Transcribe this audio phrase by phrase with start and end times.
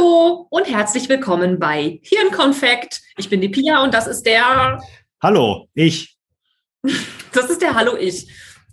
[0.00, 3.02] Hallo und herzlich willkommen bei Hirnkonfekt.
[3.18, 4.80] Ich bin die Pia und das ist der.
[5.22, 6.16] Hallo, ich.
[7.32, 8.26] Das ist der Hallo ich.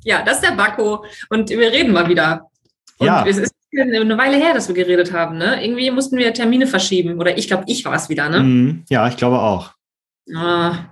[0.06, 2.50] Ja, das ist der Bakko und wir reden mal wieder.
[2.98, 3.26] Und Ja.
[3.28, 5.38] es ist eine Weile her, dass wir geredet haben.
[5.38, 5.62] Ne?
[5.64, 8.30] Irgendwie mussten wir Termine verschieben oder ich glaube, ich war es wieder.
[8.30, 8.40] Ne?
[8.40, 9.74] Mhm, ja, ich glaube auch.
[10.34, 10.86] Ah,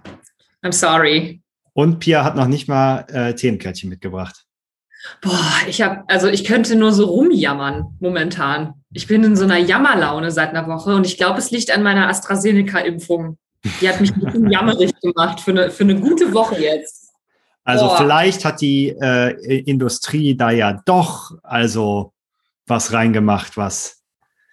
[0.61, 1.41] I'm sorry.
[1.71, 4.44] Und Pia hat noch nicht mal äh, Themenkärtchen mitgebracht.
[5.21, 8.73] Boah, ich habe, also ich könnte nur so rumjammern momentan.
[8.91, 11.83] Ich bin in so einer Jammerlaune seit einer Woche und ich glaube, es liegt an
[11.83, 13.37] meiner AstraZeneca-Impfung.
[13.81, 17.11] Die hat mich ein bisschen jammerig gemacht für eine, für eine gute Woche jetzt.
[17.63, 17.97] Also Boah.
[17.97, 22.13] vielleicht hat die äh, Industrie da ja doch also
[22.67, 24.03] was reingemacht, was.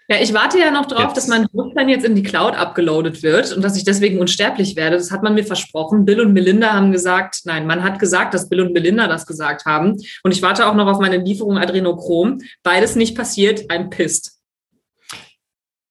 [0.09, 1.17] Ja, ich warte ja noch drauf, Jetzt.
[1.17, 4.97] dass mein Bewusstsein jetzt in die Cloud abgeloadet wird und dass ich deswegen unsterblich werde.
[4.97, 6.05] Das hat man mir versprochen.
[6.05, 9.65] Bill und Melinda haben gesagt, nein, man hat gesagt, dass Bill und Melinda das gesagt
[9.65, 9.97] haben.
[10.23, 12.41] Und ich warte auch noch auf meine Lieferung Adrenochrom.
[12.63, 14.33] Beides nicht passiert, I'm pissed.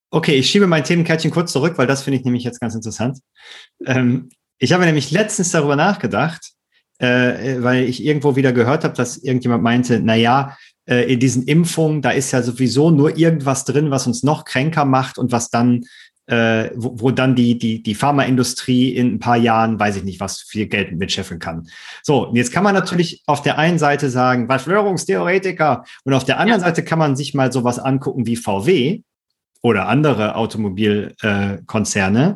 [0.10, 3.20] Okay, ich schiebe mein Themenkärtchen kurz zurück, weil das finde ich nämlich jetzt ganz interessant.
[3.86, 6.52] Ähm, ich habe nämlich letztens darüber nachgedacht,
[7.00, 10.56] äh, weil ich irgendwo wieder gehört habe, dass irgendjemand meinte, na ja, äh,
[10.92, 15.18] in diesen Impfungen, da ist ja sowieso nur irgendwas drin, was uns noch kränker macht
[15.18, 15.84] und was dann,
[16.28, 20.20] äh, wo, wo dann die, die, die Pharmaindustrie in ein paar Jahren, weiß ich nicht,
[20.20, 21.68] was viel Geld mitscheffeln kann.
[22.04, 26.40] So, und jetzt kann man natürlich auf der einen Seite sagen, Verschwörungstheoretiker, und auf der
[26.40, 26.68] anderen Ja.
[26.68, 29.02] Seite kann man sich mal sowas angucken wie VW
[29.62, 32.30] oder andere Automobilkonzerne.
[32.30, 32.36] Äh.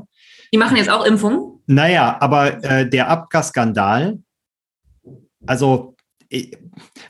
[0.53, 1.61] Die machen jetzt auch Impfungen.
[1.67, 4.20] Naja, aber äh, der Abgasskandal,
[5.48, 5.95] also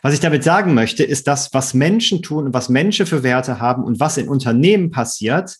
[0.02, 3.60] was ich damit sagen möchte, ist das, was Menschen tun und was Menschen für Werte
[3.60, 5.56] haben und was in Unternehmen passiert,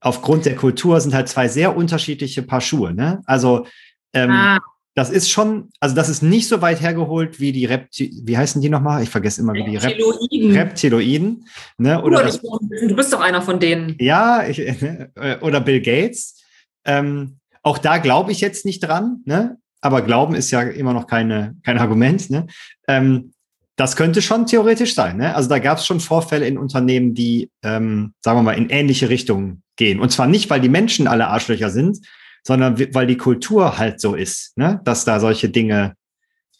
[0.00, 2.94] aufgrund der Kultur sind halt zwei sehr unterschiedliche Paar Schuhe.
[2.94, 3.22] Ne?
[3.26, 3.66] Also
[4.12, 4.58] ähm, Ah,
[4.96, 8.62] das ist schon, also das ist nicht so weit hergeholt wie die Repti wie heißen
[8.62, 9.02] die nochmal?
[9.02, 10.56] Ich vergesse immer, wie die Rep Reptiloiden.
[10.56, 11.48] Reptiloiden.
[11.76, 12.02] Ne?
[12.02, 13.96] Oder das, du bist doch einer von denen.
[14.00, 14.58] ja, ich,
[15.42, 16.42] oder Bill Gates.
[16.86, 19.58] Ähm, auch da glaube ich jetzt nicht dran, ne?
[19.86, 22.28] Aber Glauben ist ja immer noch keine, kein Argument.
[22.30, 22.46] Ne?
[22.88, 23.32] Ähm,
[23.76, 25.18] das könnte schon theoretisch sein.
[25.18, 25.34] Ne?
[25.34, 29.08] Also da gab es schon Vorfälle in Unternehmen, die, ähm, sagen wir mal, in ähnliche
[29.08, 30.00] Richtungen gehen.
[30.00, 31.98] Und zwar nicht, weil die Menschen alle Arschlöcher sind,
[32.42, 34.80] sondern weil die Kultur halt so ist, ne?
[34.84, 35.94] dass da solche Dinge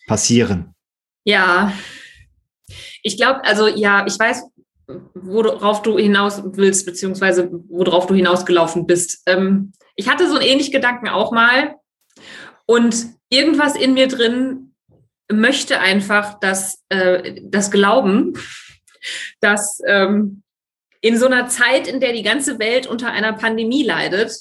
[0.07, 0.75] passieren.
[1.25, 1.73] Ja,
[3.03, 4.45] ich glaube, also ja, ich weiß,
[5.15, 9.23] worauf du hinaus willst, beziehungsweise worauf du hinausgelaufen bist.
[9.27, 11.75] Ähm, ich hatte so einen ähnlichen Gedanken auch mal
[12.67, 14.75] und irgendwas in mir drin
[15.33, 18.35] möchte einfach, dass äh, das Glauben,
[19.41, 20.43] dass ähm,
[21.01, 24.33] in so einer Zeit, in der die ganze Welt unter einer Pandemie leidet,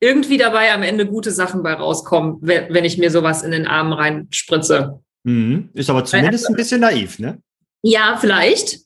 [0.00, 3.92] irgendwie dabei am Ende gute Sachen bei rauskommen, wenn ich mir sowas in den Arm
[3.92, 5.00] reinspritze.
[5.24, 5.70] Mhm.
[5.74, 7.42] Ist aber zumindest ein bisschen naiv, ne?
[7.82, 8.80] Ja, vielleicht.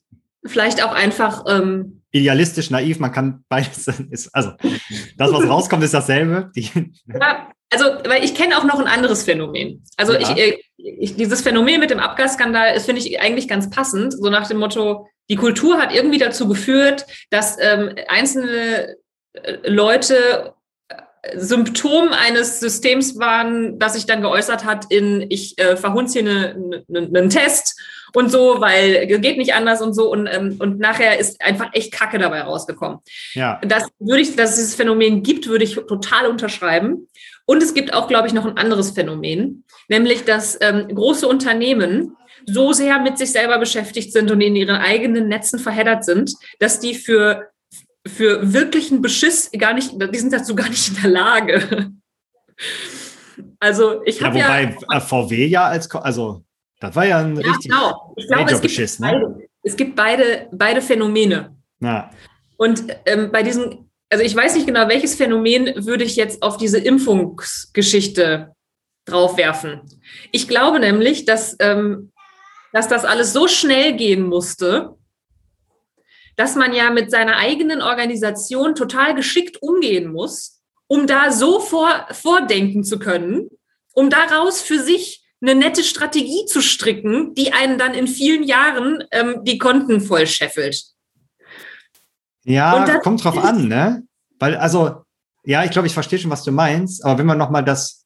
[0.45, 3.87] Vielleicht auch einfach, ähm, Idealistisch, naiv, man kann beides.
[4.11, 4.51] Ist, also
[5.17, 6.51] das, was rauskommt, ist dasselbe.
[6.55, 6.69] Die,
[7.07, 9.83] ja, also, weil ich kenne auch noch ein anderes Phänomen.
[9.97, 10.19] Also Ja.
[10.19, 14.13] ich, äh, ich, dieses Phänomen mit dem Abgasskandal ist, finde ich eigentlich ganz passend.
[14.13, 18.95] So nach dem Motto, die Kultur hat irgendwie dazu geführt, dass ähm, einzelne
[19.33, 20.53] äh, Leute
[20.89, 26.29] äh, Symptom eines Systems waren, das sich dann geäußert hat in, ich äh, verhunze hier
[26.29, 27.79] einen ne, ne, Test
[28.13, 30.11] und so, weil geht nicht anders und so.
[30.11, 32.99] Und, ähm, und nachher ist einfach echt Kacke dabei rausgekommen.
[33.33, 33.59] ja.
[33.65, 37.07] Das würde ich, dass es dieses Phänomen gibt, würde ich total unterschreiben.
[37.45, 42.15] Und es gibt auch, glaube ich, noch ein anderes Phänomen, nämlich dass ähm, große Unternehmen
[42.45, 46.79] so sehr mit sich selber beschäftigt sind und in ihren eigenen Netzen verheddert sind, dass
[46.79, 47.49] die für,
[48.05, 51.91] für wirklichen Beschiss gar nicht, die sind dazu gar nicht in der Lage.
[53.59, 56.43] Also ich Ja, habe ja, wobei äh, VW ja als, also
[56.79, 58.13] das war ja ein ja, richtig genau.
[58.17, 59.07] Ich glaube, es gibt, Major-Beschiss, ne?
[59.07, 61.55] beide, es gibt beide, beide Phänomene.
[61.79, 62.11] Ja.
[62.57, 63.82] Und ähm, bei diesen,
[64.13, 68.53] also ich weiß nicht genau, welches Phänomen würde ich jetzt auf diese Impfungsgeschichte
[69.05, 69.81] draufwerfen.
[70.31, 72.11] Ich glaube nämlich, dass, ähm,
[72.73, 74.95] dass das alles so schnell gehen musste,
[76.35, 82.05] dass man ja mit seiner eigenen Organisation total geschickt umgehen muss, um da so vor,
[82.11, 83.49] vordenken zu können,
[83.93, 89.05] um daraus für sich eine nette Strategie zu stricken, die einen dann in vielen Jahren
[89.09, 90.92] ähm, die Konten voll scheffelt.
[92.43, 94.03] Ja, kommt drauf an, ne?
[94.39, 95.03] Weil, also,
[95.45, 98.05] ja, ich glaube, ich verstehe schon, was du meinst, aber wenn man nochmal das,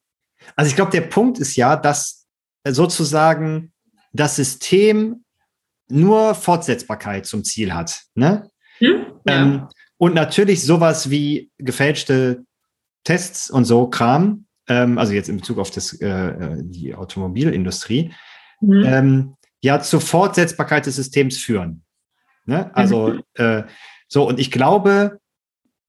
[0.56, 2.26] also ich glaube, der Punkt ist ja, dass
[2.68, 3.72] sozusagen
[4.14, 5.24] das System
[5.90, 8.50] nur Fortsetzbarkeit zum Ziel hat, ne?
[8.80, 9.06] Hm?
[9.28, 9.42] Ja.
[9.42, 9.68] Ähm,
[9.98, 12.44] und natürlich sowas wie gefälschte
[13.04, 18.14] Tests und so Kram, ähm, also jetzt in Bezug auf das, äh, äh, die Automobilindustrie,
[18.60, 18.84] Mhm.
[18.86, 21.84] ähm, ja zur Fortsetzbarkeit des Systems führen.
[22.46, 22.76] Ne?
[22.76, 23.64] Also äh,
[24.08, 25.20] so, und ich glaube,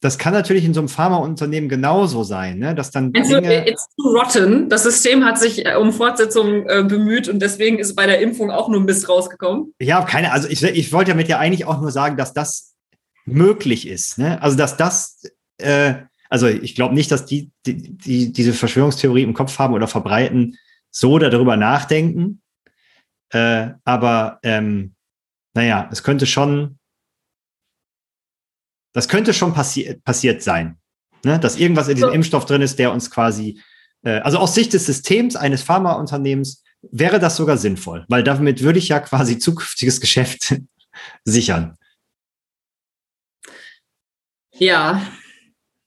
[0.01, 2.75] das kann natürlich in so einem Pharmaunternehmen genauso sein, ne?
[2.75, 4.69] dass dann Also, Dinge, it's too rotten.
[4.69, 8.51] Das System hat sich äh, um Fortsetzung äh, bemüht und deswegen ist bei der Impfung
[8.51, 9.75] auch nur Mist rausgekommen.
[9.81, 12.77] ja, keine, also ich, ich wollte damit ja eigentlich auch nur sagen, dass das
[13.25, 14.41] möglich ist, ne?
[14.41, 15.23] also dass das,
[15.59, 15.95] äh,
[16.31, 20.57] also ich glaube nicht, dass die, die, die diese Verschwörungstheorie im Kopf haben oder verbreiten,
[20.91, 22.41] so darüber nachdenken,
[23.31, 24.95] äh, aber ähm,
[25.55, 26.78] naja, es könnte schon,
[28.93, 30.79] das könnte schon passi passiert sein,
[31.25, 31.39] ne?
[31.39, 32.15] dass irgendwas in diesem So.
[32.15, 33.61] Impfstoff drin ist, der uns quasi,
[34.03, 38.79] äh, also aus Sicht des Systems eines Pharmaunternehmens wäre das sogar sinnvoll, weil damit würde
[38.79, 40.61] ich ja quasi zukünftiges Geschäft
[41.25, 41.77] sichern.
[44.55, 45.03] Ja,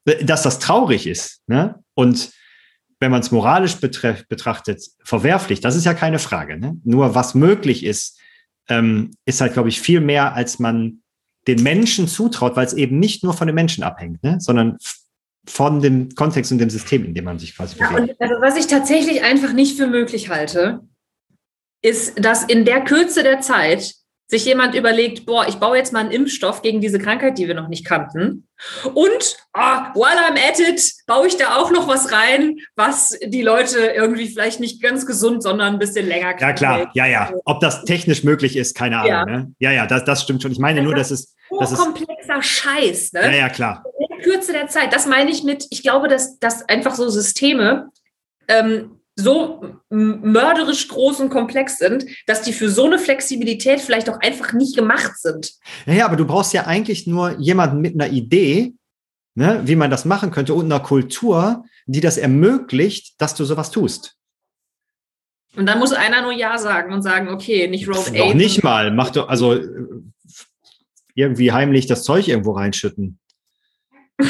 [0.06, 1.84] Dass das traurig ist ne?
[1.94, 2.32] und
[3.02, 6.60] wenn man es moralisch betrachtet, verwerflich, das ist ja keine Frage.
[6.60, 6.78] Ne?
[6.84, 8.20] Nur was möglich ist,
[8.70, 11.01] ähm, ist halt, glaube ich, viel mehr, als man
[11.48, 14.38] den Menschen zutraut, weil es eben nicht nur von den Menschen abhängt, ne?
[14.40, 14.78] sondern
[15.48, 18.20] von dem Kontext und dem System, in dem man sich quasi Ja, bewegt.
[18.20, 20.82] und also was ich tatsächlich einfach nicht für möglich halte,
[21.82, 23.96] ist, dass in der Kürze der Zeit
[24.32, 27.54] sich jemand überlegt, boah, ich baue jetzt mal einen Impfstoff gegen diese Krankheit, die wir
[27.54, 28.48] noch nicht kannten.
[28.94, 33.42] Und ah, while I'm at it, baue ich da auch noch was rein, was die
[33.42, 36.90] Leute irgendwie vielleicht nicht ganz gesund, sondern ein bisschen länger Ja, krank klar, hält.
[36.94, 37.34] ja, ja.
[37.44, 39.10] Ob das technisch möglich ist, keine Ahnung.
[39.10, 39.26] Ja.
[39.26, 39.52] Ne?
[39.60, 40.54] Ja, ja, das, das stimmt schon.
[40.54, 43.24] Ich meine nur, dass es, das ist, Hochkomplexer Scheiß, ne?
[43.24, 43.84] ja, ja, klar.
[44.00, 47.10] in der Kürze der Zeit, das meine ich mit, ich glaube, dass, dass einfach so
[47.10, 47.90] Systeme
[48.48, 54.20] ähm, so mörderisch groß und komplex sind, dass die für so eine Flexibilität vielleicht auch
[54.20, 55.54] einfach nicht gemacht sind.
[55.86, 58.74] Ja, ja, aber du brauchst ja eigentlich nur jemanden mit einer Idee,
[59.36, 63.72] ne, wie man das machen könnte und einer Kultur, die das ermöglicht, dass du sowas
[63.72, 64.16] tust.
[65.56, 68.36] Und dann muss einer nur Ja sagen und sagen, okay, nicht Road Noch 8.
[68.36, 68.92] nicht mal.
[68.92, 69.68] Mach doch, also äh,
[71.14, 73.20] irgendwie heimlich das Zeug irgendwo reinschütten.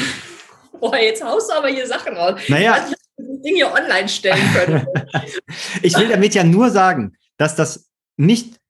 [0.80, 2.40] Boah, jetzt haust du aber hier Sachen raus.
[2.48, 2.94] Naja, Also,
[3.42, 4.86] Ding hier online stellen können.
[5.82, 8.60] ich will damit ja nur sagen, dass das nicht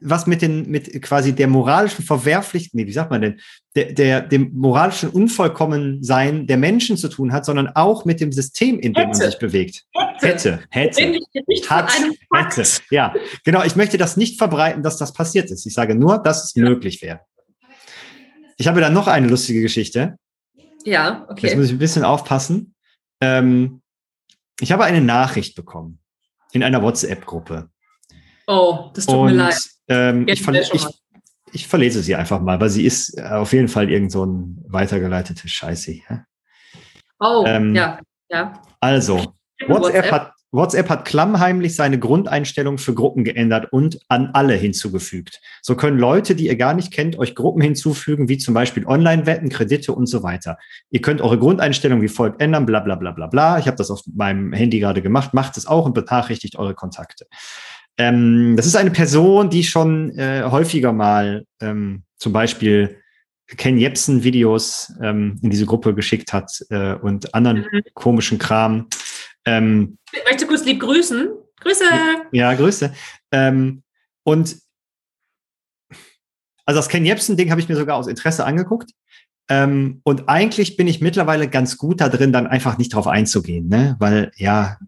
[0.00, 3.40] was mit den, mit quasi der moralischen Verwerflichkeit, nee, wie sagt man denn,
[3.76, 8.78] der, der, dem moralischen Unvollkommensein der Menschen zu tun hat, sondern auch mit dem System,
[8.78, 9.30] in dem man Hätte.
[9.30, 9.84] sich bewegt.
[10.20, 11.02] Hätte, hätte.
[11.02, 11.92] Von Hat,
[12.32, 12.62] hätte.
[12.90, 13.14] Ja,
[13.44, 13.62] genau.
[13.64, 15.66] Ich möchte das nicht verbreiten, dass das passiert ist.
[15.66, 16.64] Ich sage nur, dass es Ja.
[16.64, 17.20] möglich wäre.
[18.56, 20.16] Ich habe da noch eine lustige Geschichte.
[20.84, 21.56] Ja, Jetzt okay.
[21.56, 22.74] muss ich ein bisschen aufpassen.
[23.20, 23.79] Ähm,
[24.60, 25.98] ich habe eine Nachricht bekommen
[26.52, 27.70] in einer WhatsApp-Gruppe.
[28.46, 29.60] Oh, das tut mir Und leid.
[29.88, 30.84] ähm, ich, verle ich,
[31.52, 34.58] ich verlese sie einfach mal, weil sie ist äh, auf jeden Fall irgend so ein
[34.66, 35.92] weitergeleitete Scheiße.
[36.08, 36.24] Ja?
[37.20, 38.60] Oh, ähm, ja, ja.
[38.80, 39.34] Also,
[39.66, 45.40] WhatsApp hat, WhatsApp hat klammheimlich seine Grundeinstellung für Gruppen geändert und an alle hinzugefügt.
[45.62, 49.48] So können Leute, die ihr gar nicht kennt, euch Gruppen hinzufügen, wie zum Beispiel Online-Wetten,
[49.48, 50.58] Kredite und so weiter.
[50.90, 53.58] Ihr könnt eure Grundeinstellung wie folgt ändern, bla bla bla bla bla.
[53.58, 55.34] Ich habe das auf meinem Handy gerade gemacht.
[55.34, 57.26] Macht es auch und benachrichtigt eure Kontakte.
[57.96, 62.96] Ähm, das ist eine Person, die schon äh, häufiger mal ähm, zum Beispiel
[63.56, 67.82] Ken Jebsen Videos ähm, in diese Gruppe geschickt hat äh, und anderen Mhm.
[67.94, 68.86] komischen Kram.
[69.44, 71.28] Ähm, Ich möchte kurz lieb grüßen.
[71.60, 71.84] Grüße.
[72.32, 72.92] ja, Grüße.
[73.32, 73.82] Ähm,
[74.22, 74.56] und
[76.64, 78.92] also das Ken Jebsen-Ding habe ich mir sogar aus Interesse angeguckt.
[79.48, 83.68] Ähm, und eigentlich bin ich mittlerweile ganz gut da drin, dann einfach nicht drauf einzugehen,
[83.68, 83.96] ne?
[83.98, 84.78] Weil, ja,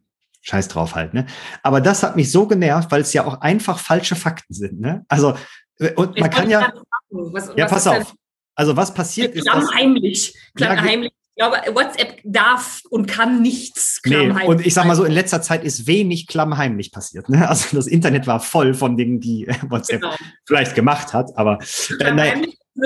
[0.43, 1.27] scheiß drauf halt, ne?
[1.65, 5.05] Aber das hat mich so genervt, weil es ja auch einfach falsche Fakten sind, ne?
[5.09, 5.37] Also,
[5.81, 6.73] äh, und man kann ja,
[7.11, 8.15] was, ja, was pass auf.
[8.55, 10.35] Also, was passiert ist, Klammheimlich.
[10.57, 11.13] Ja, Klammheimlich.
[11.35, 14.49] Ich glaube, WhatsApp darf und kann nichts Nee, klammheimlich.
[14.49, 17.29] und ich sag mal so, in letzter Zeit ist wenig klammheimlich passiert.
[17.31, 17.49] Ne?
[17.49, 20.15] Also das Internet war voll von Dingen, die äh, WhatsApp Genau.
[20.47, 21.59] vielleicht gemacht hat, aber
[22.01, 22.35] äh, naja,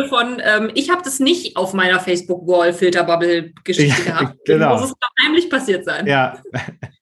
[0.08, 4.36] von, ähm, ich habe das nicht auf meiner Facebook-Wall-Filterbubble-Geschichte Ja, gehabt.
[4.44, 4.78] genau.
[4.78, 6.06] Muss es klammheimlich passiert sein.
[6.06, 6.38] ja.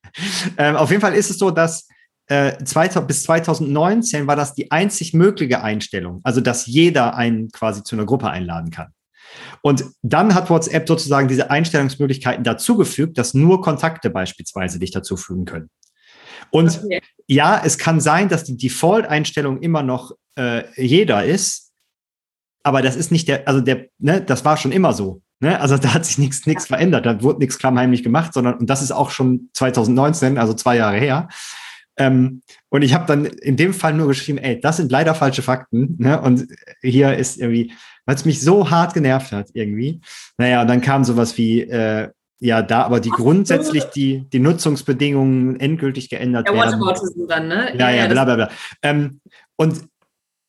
[0.59, 1.89] ähm, auf jeden Fall ist es so, dass
[2.27, 7.83] äh, 2000, bis 2019 war das die einzig mögliche Einstellung, also dass jeder einen quasi
[7.83, 8.89] zu einer Gruppe einladen kann.
[9.63, 15.71] Und dann hat WhatsApp sozusagen diese Einstellungsmöglichkeiten dazugefügt, dass nur Kontakte beispielsweise dich dazufügen können.
[16.51, 17.01] Und Okay.
[17.27, 21.73] ja, es kann sein, dass die Default-Einstellung immer noch äh, jeder ist,
[22.63, 25.23] aber das ist nicht der, also der, ne, das war schon immer so.
[25.41, 25.61] Ne?
[25.61, 28.83] Also da hat sich nichts nichts verändert, da wurde nichts klammheimlich gemacht, sondern, und das
[28.83, 31.29] ist auch schon 2019, also zwei Jahre her.
[31.97, 35.43] Ähm, und ich habe dann in dem Fall nur geschrieben, ey, das sind leider falsche
[35.43, 35.97] Fakten.
[35.99, 36.21] Ne?
[36.21, 36.47] Und
[36.83, 37.73] hier ist irgendwie,
[38.07, 40.01] weil es mich so hart genervt hat irgendwie.
[40.39, 42.09] Naja, und dann kam sowas wie, äh,
[42.41, 46.81] ja, da aber die grundsätzlich die, die Nutzungsbedingungen endgültig geändert Der werden.
[46.81, 47.77] Whataboutism dann, ne?
[47.79, 48.51] Ja, ja, das- bla bla bla.
[48.83, 49.21] Ähm,
[49.57, 49.85] und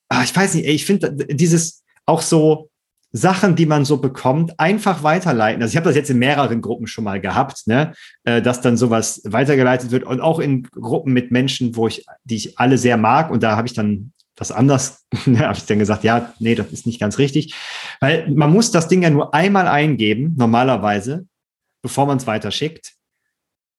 [0.09, 2.69] ah, ich weiß nicht, ich finde dieses auch so,
[3.17, 5.61] Sachen, die man so bekommt, einfach weiterleiten.
[5.61, 7.93] Also ich habe das jetzt in mehreren Gruppen schon mal gehabt, ne,
[8.25, 12.35] äh, dass dann sowas weitergeleitet wird und auch in Gruppen mit Menschen, wo ich, die
[12.35, 15.79] ich alle sehr mag und da habe ich dann was anders, ne, habe ich dann
[15.79, 17.53] gesagt, ja, nee, das ist nicht ganz richtig,
[17.99, 21.27] weil man muss das Ding ja nur einmal eingeben, normalerweise,
[21.81, 22.93] bevor man es weiterschickt.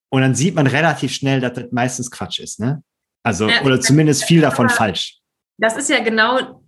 [0.08, 2.82] Und dann sieht man relativ schnell, dass das meistens Quatsch ist, ne?
[3.22, 5.18] Also, ja, oder zumindest viel davon falsch.
[5.58, 6.62] Das ist ja genau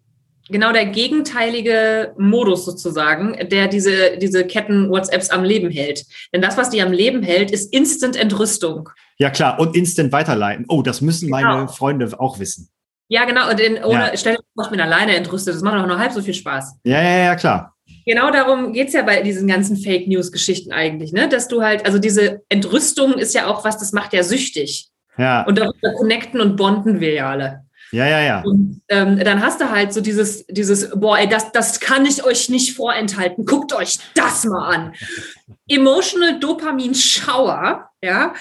[0.48, 6.04] genau der gegenteilige Modus sozusagen, der diese, diese Ketten-WhatsApps am Leben hält.
[6.32, 8.88] Denn das, was die am Leben hält, ist Instant-Entrüstung.
[9.18, 9.60] Ja, klar.
[9.60, 10.64] Und Instant weiterleiten.
[10.68, 11.66] Oh, das müssen meine genau.
[11.68, 12.68] Freunde auch wissen.
[13.08, 13.50] Ja, genau.
[13.50, 14.16] Und in, ohne, ja.
[14.16, 15.54] stell dir vor, ich bin alleine entrüstet.
[15.54, 16.76] Das macht auch nur halb so viel Spaß.
[16.84, 17.74] Ja, ja, ja, klar.
[18.04, 21.28] Genau darum geht es ja bei diesen ganzen Fake News-Geschichten eigentlich, ne?
[21.28, 24.88] Dass du halt, also diese Entrüstung ist ja auch was, das macht ja süchtig.
[25.16, 25.42] Ja.
[25.42, 27.64] Und darüber connecten und bonden wir ja alle.
[27.90, 28.42] Ja, ja, ja.
[28.42, 32.24] Und ähm, dann hast du halt so dieses, dieses, boah, ey, das, das kann ich
[32.24, 33.46] euch nicht vorenthalten.
[33.46, 34.94] Guckt euch das mal an.
[35.68, 38.34] Emotional Dopamin-Schauer, ja.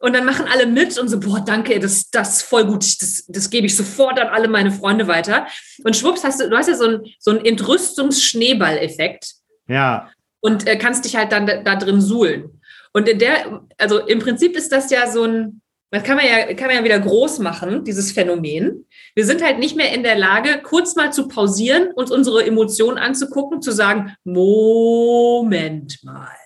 [0.00, 3.26] Und dann machen alle mit und so, boah, danke, das, das ist voll gut, das,
[3.28, 5.46] das gebe ich sofort an alle meine Freunde weiter.
[5.84, 9.34] Und schwupps hast du, du hast ja so einen so einen Entrüstungs-Schneeball-Effekt.
[9.68, 10.10] Ja.
[10.40, 12.60] Und äh, kannst dich halt dann da, da drin suhlen.
[12.94, 16.54] Und in der, also im Prinzip ist das ja so ein, das kann man ja,
[16.54, 18.86] kann man ja wieder groß machen, dieses Phänomen.
[19.14, 22.96] Wir sind halt nicht mehr in der Lage, kurz mal zu pausieren, uns unsere Emotionen
[22.96, 26.39] anzugucken, zu sagen, Moment mal.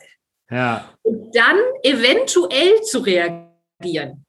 [0.51, 0.89] Ja.
[1.03, 4.25] Und dann eventuell zu reagieren.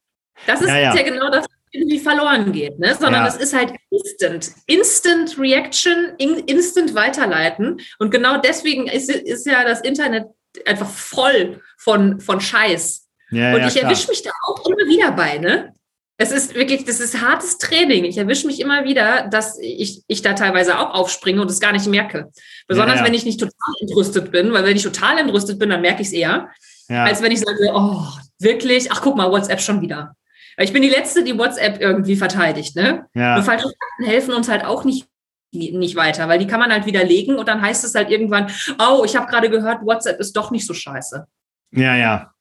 [0.46, 0.94] Das ist ja, ja.
[0.94, 2.94] ja genau das, was irgendwie verloren geht, ne?
[2.94, 4.52] sondern es ist halt instant.
[4.66, 7.80] Instant Reaction, instant weiterleiten.
[7.98, 10.26] Und genau deswegen ist, ist ja das Internet
[10.64, 13.08] einfach voll von, von Scheiß.
[13.30, 15.74] Ja, und ja, ich erwische mich da auch immer wieder bei, ne?
[16.18, 18.04] Es ist wirklich, das ist hartes Training.
[18.04, 21.72] Ich erwische mich immer wieder, dass ich, ich da teilweise auch aufspringe und es gar
[21.72, 22.30] nicht merke.
[22.66, 25.82] Besonders ja, wenn ich nicht total entrüstet bin, weil wenn ich total entrüstet bin, dann
[25.82, 26.48] merke ich es eher,
[26.88, 28.06] als wenn ich sage, oh,
[28.38, 30.16] wirklich, ach guck mal, WhatsApp schon wieder.
[30.56, 33.06] Weil ich bin die Letzte, die WhatsApp irgendwie verteidigt, ne?
[33.14, 33.36] Ja.
[33.36, 35.06] Und falsche Fakten helfen uns halt auch nicht
[35.52, 39.04] nicht weiter, weil die kann man halt widerlegen und dann heißt es halt irgendwann, oh,
[39.06, 41.26] ich habe gerade gehört, WhatsApp ist doch nicht so scheiße.
[41.70, 42.34] Ja, ja,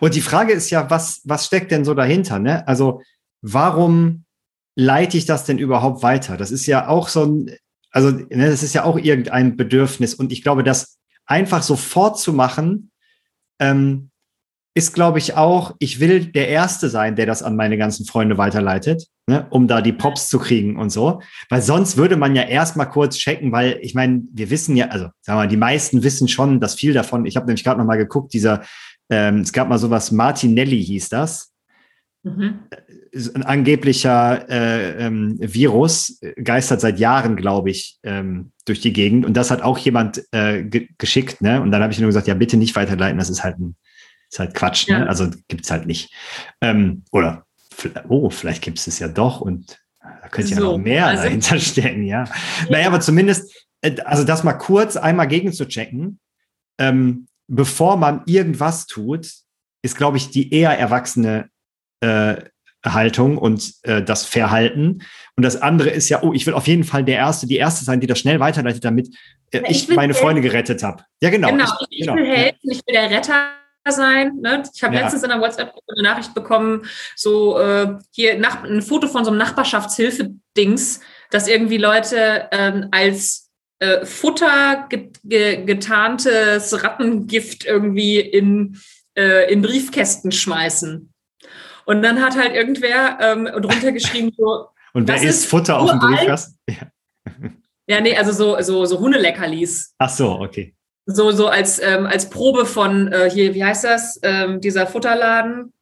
[0.00, 2.38] und die Frage ist ja, was, was steckt denn so dahinter?
[2.38, 2.66] Ne?
[2.66, 3.02] Also,
[3.42, 4.24] warum
[4.74, 6.36] leite ich das denn überhaupt weiter?
[6.36, 7.50] Das ist ja auch so ein,
[7.90, 10.14] also, ne, das ist ja auch irgendein Bedürfnis.
[10.14, 12.90] Und ich glaube, das einfach sofort zu machen,
[13.60, 14.08] ähm,
[14.74, 18.38] ist, glaube ich, auch, ich will der Erste sein, der das an meine ganzen Freunde
[18.38, 21.20] weiterleitet, ne, um da die Pops zu kriegen und so.
[21.50, 25.06] Weil sonst würde man ja erstmal kurz checken, weil ich meine, wir wissen ja, also
[25.20, 27.98] sagen wir mal, die meisten wissen schon, dass viel davon, ich habe nämlich gerade nochmal
[27.98, 28.62] geguckt, dieser
[29.10, 31.51] ähm, es gab mal sowas, Martinelli hieß das.
[32.24, 32.60] Mhm.
[33.34, 39.26] Ein angeblicher äh, ähm, Virus geistert seit Jahren, glaube ich, ähm, durch die Gegend.
[39.26, 41.40] Und das hat auch jemand äh, ge geschickt.
[41.40, 41.60] Ne?
[41.60, 43.76] Und dann habe ich nur gesagt, ja, bitte nicht weiterleiten, das ist halt, ein,
[44.30, 44.88] ist halt Quatsch.
[44.88, 44.94] Ne?
[44.94, 45.00] Ja.
[45.00, 45.08] Ne?
[45.08, 46.14] Also gibt es halt nicht.
[46.60, 47.44] Ähm, oder,
[48.08, 51.24] oh, vielleicht gibt es es ja doch und da könnte so, ja noch mehr also,
[51.24, 52.24] dahinter stecken, ja.
[52.24, 52.30] ja.
[52.70, 56.20] Naja, aber zumindest, äh, also das mal kurz einmal gegen zu checken,
[56.78, 59.28] ähm, bevor man irgendwas tut,
[59.82, 61.50] ist, glaube ich, die eher erwachsene
[62.02, 62.36] äh,
[62.84, 65.02] Haltung und äh, das Verhalten.
[65.36, 67.84] Und das andere ist ja, oh, ich will auf jeden Fall der Erste, die Erste
[67.84, 69.08] sein, die das schnell weiterleitet, damit
[69.52, 70.14] äh, ich, ich meine.
[70.14, 71.04] Freunde gerettet habe.
[71.20, 71.48] Ja, genau.
[71.48, 72.16] Genau, ich, ich genau.
[72.16, 73.52] will helfen, ich will der Retter
[73.88, 74.36] sein.
[74.40, 74.62] Ne?
[74.74, 75.02] Ich habe ja.
[75.02, 76.82] letztens in der WhatsApp-Gruppe eine Nachricht bekommen,
[77.16, 83.50] so äh, hier nach, ein Foto von so einem Nachbarschaftshilfe-Dings, dass irgendwie Leute ähm, als
[83.78, 88.78] äh, Futter get, get, getarntes Rattengift irgendwie in,
[89.16, 91.11] äh, in Briefkästen schmeißen.
[91.84, 94.68] Und dann hat halt irgendwer ähm, drunter geschrieben, so.
[94.94, 96.58] Und wer isst Futter auf dem Briefkasten?
[97.86, 97.96] Ja.
[97.96, 99.94] ja, nee, also so, so, so Hundeleckerlis.
[99.98, 100.74] Ach so, okay.
[101.06, 104.18] So, so als, ähm, als Probe von äh, hier, wie heißt das?
[104.22, 105.72] Ähm, dieser Futterladen?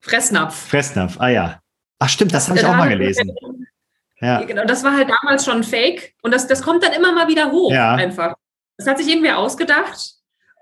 [0.00, 0.68] Fressnapf.
[0.68, 1.60] Fressnapf, ah ja.
[1.98, 3.34] Ach stimmt, das habe ich auch mal gelesen.
[4.20, 4.40] Ja.
[4.42, 7.50] Genau, das war halt damals schon Fake und das, das kommt dann immer mal wieder
[7.50, 7.94] hoch ja.
[7.94, 8.34] einfach.
[8.78, 10.13] Das hat sich irgendwer ausgedacht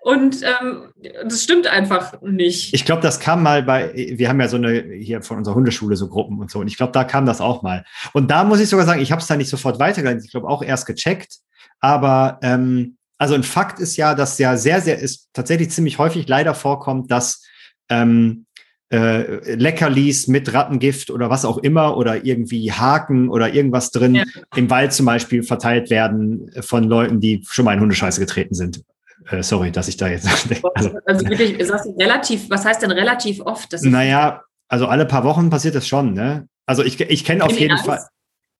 [0.02, 0.92] und ähm,
[1.24, 2.74] das stimmt einfach nicht.
[2.74, 5.94] Ich glaube, das kam mal bei, wir haben ja so eine, hier von unserer Hundeschule
[5.94, 7.84] so Gruppen und so und ich glaube, da kam das auch mal.
[8.12, 10.48] Und da muss ich sogar sagen, ich habe es da nicht sofort weitergeleitet, ich glaube
[10.48, 11.38] auch erst gecheckt,
[11.78, 16.26] aber ähm, also ein Fakt ist ja, dass ja sehr, sehr, ist tatsächlich ziemlich häufig
[16.26, 17.44] leider vorkommt, dass
[17.88, 18.46] ähm,
[18.92, 24.24] äh, Leckerlis mit Rattengift oder was auch immer oder irgendwie Haken oder irgendwas drin ja.
[24.56, 28.82] im Wald zum Beispiel verteilt werden von Leuten, die schon mal in Hundescheiße getreten sind.
[29.30, 30.28] Äh, sorry, dass ich da jetzt.
[30.74, 33.72] Also, also wirklich, ist das relativ, was heißt denn relativ oft?
[33.82, 36.48] naja, also alle paar Wochen passiert das schon, ne?
[36.66, 38.00] Also ich, ich kenne auf jeden Fall.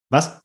[0.09, 0.42] Was?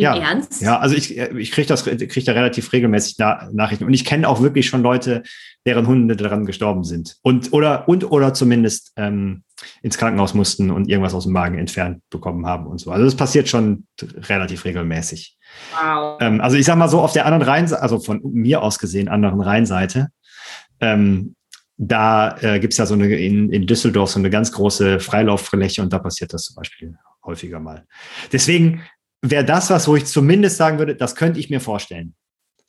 [0.00, 0.62] Im ja, Ernst?
[0.62, 3.84] Ja, also ich, ich kriege das krieg da relativ regelmäßig Na Nachrichten.
[3.84, 5.22] Und ich kenne auch wirklich schon Leute,
[5.66, 7.18] deren Hunde daran gestorben sind.
[7.20, 9.42] Und oder, und, oder zumindest ähm,
[9.82, 12.90] ins Krankenhaus mussten und irgendwas aus dem Magen entfernt bekommen haben und so.
[12.90, 15.36] Also das passiert schon relativ regelmäßig.
[15.78, 16.16] Wow.
[16.22, 19.08] Ähm, also ich sag mal so, auf der anderen Rheinseite, also von mir aus gesehen,
[19.10, 20.08] anderen Rheinseite,
[20.80, 21.34] ähm,
[21.76, 25.82] da äh, gibt es ja so eine in, in Düsseldorf so eine ganz große Freilauffläche
[25.82, 27.84] und da passiert das zum Beispiel häufiger mal.
[28.32, 28.82] Deswegen
[29.22, 32.14] wäre das was, wo ich zumindest sagen würde, das könnte ich mir vorstellen.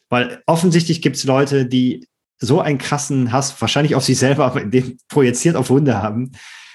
[0.10, 4.66] Weil offensichtlich gibt es Leute, die so einen krassen Hass, wahrscheinlich auf sich selber, aber
[4.66, 6.32] den projiziert auf Hunde haben,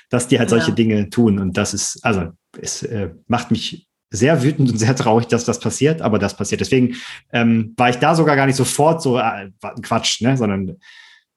[0.08, 0.74] dass die halt solche ja.
[0.74, 1.38] Dinge tun.
[1.38, 2.28] Und das ist, also,
[2.60, 6.60] es äh, macht mich sehr wütend und sehr traurig, dass das passiert, aber das passiert.
[6.60, 6.96] Deswegen
[7.32, 9.50] ähm, war ich da sogar gar nicht sofort so äh,
[9.82, 10.36] Quatsch, ne?
[10.36, 10.76] sondern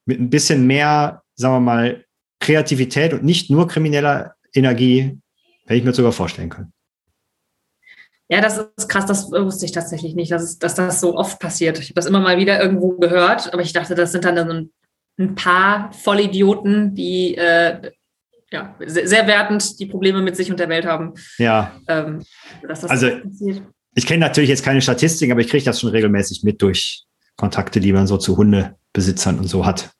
[0.06, 2.04] mit ein bisschen mehr, sagen wir mal,
[2.38, 5.18] Kreativität und nicht nur krimineller Energie,
[5.66, 6.72] hätte ich mir sogar vorstellen können.
[8.30, 11.80] Ja, das ist krass, das wusste ich tatsächlich nicht, dass, dass das so oft passiert.
[11.80, 14.70] Ich habe das immer mal wieder irgendwo gehört, aber ich dachte, das sind dann ein,
[15.18, 17.90] ein paar Vollidioten, die äh,
[18.52, 21.14] ja, sehr, wertend die Probleme mit sich und der Welt haben.
[21.38, 21.72] Ja.
[21.88, 22.24] Ähm,
[22.88, 23.08] also,
[23.94, 27.04] ich kenne natürlich jetzt keine Statistiken, aber ich kriege das schon regelmäßig mit durch
[27.36, 29.90] Kontakte, die man so zu Hundebesitzern und so hat.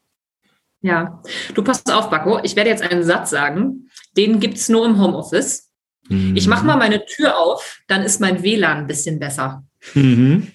[0.83, 1.21] Ja,
[1.55, 2.41] du passt auf, Bacco.
[2.45, 5.70] Ich werde jetzt einen Satz sagen, den gibt es nur im Homeoffice.
[6.11, 6.37] Mhm.
[6.37, 9.64] Ich mache mal meine Tür auf, dann ist mein WLAN ein bisschen besser.
[9.95, 10.49] Mhm.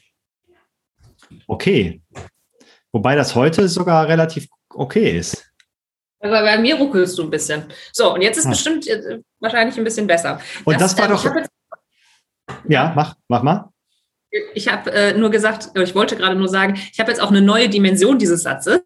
[1.47, 2.01] Okay.
[2.91, 5.49] Wobei das heute sogar relativ okay ist.
[6.19, 7.65] Aber bei mir ruckelst du ein bisschen.
[7.91, 8.49] So, und jetzt ist ah.
[8.49, 10.39] bestimmt äh, wahrscheinlich ein bisschen besser.
[10.65, 11.35] Und das, das war äh, doch.
[11.35, 11.49] Jetzt,
[12.67, 13.69] ja, mach, mach mal.
[14.53, 17.41] Ich habe äh, nur gesagt, ich wollte gerade nur sagen, ich habe jetzt auch eine
[17.41, 18.81] neue Dimension dieses Satzes.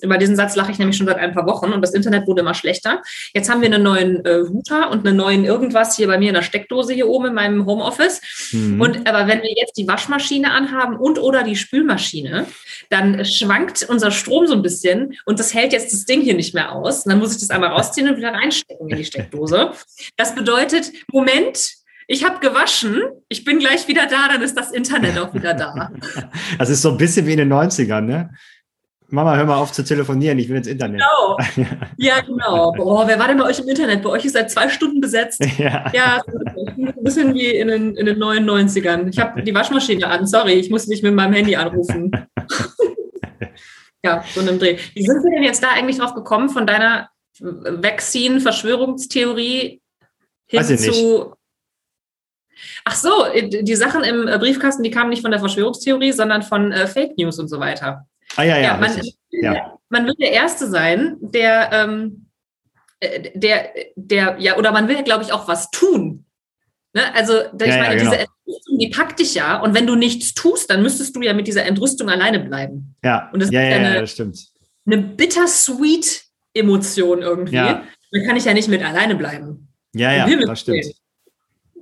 [0.00, 2.40] Über diesen Satz lache ich nämlich schon seit ein paar Wochen und das Internet wurde
[2.40, 3.02] immer schlechter.
[3.34, 6.34] Jetzt haben wir einen neuen äh, Router und einen neuen irgendwas hier bei mir in
[6.34, 8.22] der Steckdose hier oben in meinem Homeoffice.
[8.52, 8.80] Mhm.
[8.80, 12.46] Und aber wenn wir jetzt die Waschmaschine anhaben und oder die Spülmaschine,
[12.88, 16.54] dann schwankt unser Strom so ein bisschen und das hält jetzt das Ding hier nicht
[16.54, 17.04] mehr aus.
[17.04, 19.72] Und dann muss ich das einmal rausziehen und wieder reinstecken in die Steckdose.
[20.16, 21.76] Das bedeutet, Moment,
[22.08, 25.90] ich habe gewaschen, ich bin gleich wieder da, dann ist das Internet auch wieder da.
[26.58, 28.30] Das ist so ein bisschen wie in den 90ern, ne?
[29.08, 31.00] Mama, hör mal auf zu telefonieren, ich will ins Internet.
[31.00, 31.38] Genau.
[31.96, 32.72] Ja, genau.
[32.72, 34.02] Boah, wer war denn bei euch im Internet?
[34.02, 35.40] Bei euch ist seit zwei Stunden besetzt.
[35.58, 39.08] Ja, ja ein bisschen wie in den, in den 99ern.
[39.08, 42.10] Ich habe die Waschmaschine an, sorry, ich muss dich mit meinem Handy anrufen.
[44.04, 44.78] ja, so einem Dreh.
[44.94, 49.80] Wie sind wir denn jetzt da eigentlich drauf gekommen, von deiner Vaccine-Verschwörungstheorie
[50.46, 51.34] hin zu.
[52.84, 56.86] Ach so, die Sachen im Briefkasten, die kamen nicht von der Verschwörungstheorie, sondern von äh,
[56.86, 58.06] Fake News und so weiter.
[58.34, 58.62] Ah ja, ja.
[58.62, 59.78] ja man, ja.
[59.88, 62.26] man will der Erste sein, der, ähm,
[63.00, 66.24] äh, der, der, ja, oder man will, glaube ich, auch was tun.
[66.92, 67.14] Ne?
[67.14, 68.10] Also, ich ja, meine, genau.
[68.10, 69.60] diese Entrüstung, die packt dich ja.
[69.60, 72.96] Und wenn du nichts tust, dann müsstest du ja mit dieser Entrüstung alleine bleiben.
[73.04, 74.46] Ja, und das ja, ist ja, eine, das stimmt.
[74.86, 77.56] Eine bittersweet Emotion irgendwie.
[77.56, 79.68] Dann kann ich ja nicht mit alleine bleiben.
[79.94, 80.86] Ja, ja, das stimmt.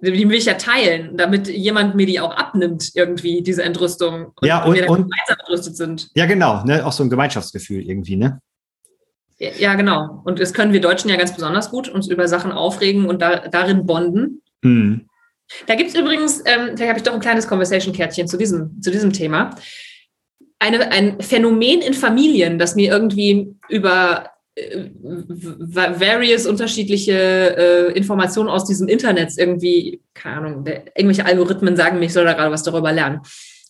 [0.05, 4.33] Die will ich ja teilen, damit jemand mir die auch abnimmt, irgendwie, diese Entrüstung.
[4.41, 6.11] Und ja, und, wir und gemeinsam entrüstet sind.
[6.15, 6.85] Ja, genau, ne?
[6.85, 8.41] auch so ein Gemeinschaftsgefühl irgendwie, ne?
[9.39, 10.23] Ja, ja, genau.
[10.25, 13.49] Und das können wir Deutschen ja ganz besonders gut, uns über Sachen aufregen und da,
[13.49, 14.43] darin bonden.
[14.63, 15.09] Mhm.
[15.67, 18.91] Da gibt es übrigens, ähm, da habe ich doch ein kleines Conversation-Kärtchen zu diesem, zu
[18.91, 19.51] diesem Thema.
[20.59, 28.87] Eine, ein Phänomen in Familien, das mir irgendwie über various unterschiedliche äh, Informationen aus diesem
[28.89, 30.65] Internet irgendwie, keine Ahnung,
[30.95, 33.21] irgendwelche Algorithmen sagen mir, ich soll da gerade was darüber lernen.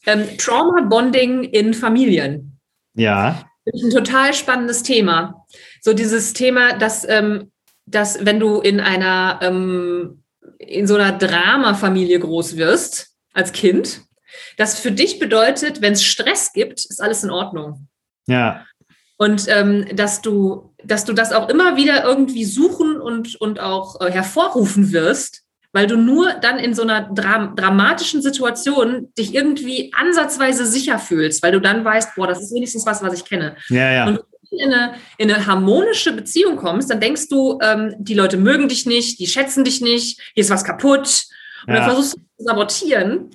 [0.07, 2.59] Ähm, Trauma-Bonding in Familien.
[2.94, 3.47] Ja.
[3.64, 5.47] Das ist ein total spannendes Thema.
[5.81, 7.51] So dieses Thema, dass, ähm,
[7.87, 10.23] dass wenn du in einer, ähm,
[10.59, 14.03] in so einer Dramafamilie groß wirst, als Kind,
[14.59, 17.88] das für dich bedeutet, wenn es Stress gibt, ist alles in Ordnung.
[18.27, 18.66] Ja.
[19.16, 24.01] Und ähm, dass du dass du das auch immer wieder irgendwie suchen und, und auch
[24.01, 25.42] äh, hervorrufen wirst,
[25.73, 31.42] weil du nur dann in so einer dram dramatischen Situation dich irgendwie ansatzweise sicher fühlst,
[31.42, 33.57] weil du dann weißt, boah, das ist wenigstens was, was ich kenne.
[33.68, 34.07] Ja, ja.
[34.07, 34.20] Und
[34.51, 38.87] in eine, in eine harmonische Beziehung kommst, dann denkst du, ähm, die Leute mögen dich
[38.87, 41.25] nicht, die schätzen dich nicht, hier ist was kaputt.
[41.66, 41.81] Und ja.
[41.81, 43.31] dann versuchst du zu sabotieren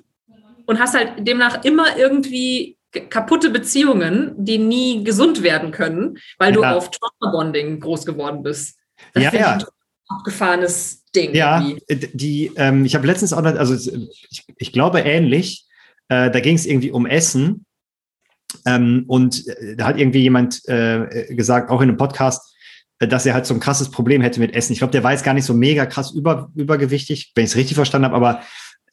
[0.66, 6.64] und hast halt demnach immer irgendwie kaputte Beziehungen, die nie gesund werden können, weil du
[6.64, 8.78] auf Trauma-Bonding groß geworden bist.
[9.14, 9.54] Das ja, ja.
[9.54, 9.64] ein
[10.08, 11.34] abgefahrenes Ding.
[11.36, 12.08] Ja, irgendwie.
[12.14, 13.76] die, ähm, ich habe letztens auch, also
[14.30, 15.66] ich, ich glaube ähnlich,
[16.10, 17.66] äh, da ging es irgendwie um Essen
[18.66, 22.56] ähm, und äh, da hat irgendwie jemand äh, gesagt, auch in einem Podcast,
[23.00, 24.74] äh, dass er halt so ein krasses Problem hätte mit Essen.
[24.74, 27.56] Ich glaube, der war jetzt gar nicht so mega krass über, übergewichtig, wenn ich es
[27.56, 28.42] richtig verstanden habe, aber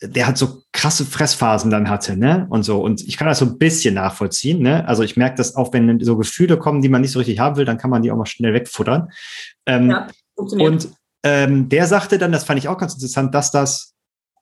[0.02, 2.46] der hat so krasse Fressphasen dann hatte, ne?
[2.50, 2.82] Und so.
[2.82, 4.86] Und ich kann das so ein bisschen nachvollziehen, ne?
[4.86, 7.56] Also ich merke das auch, wenn so Gefühle kommen, die man nicht so richtig haben
[7.56, 9.08] will, dann kann man die auch mal schnell wegfuttern.
[9.66, 10.06] Ähm, ja,
[10.36, 10.88] und
[11.22, 13.94] ähm, der sagte dann, das fand ich auch ganz interessant, dass das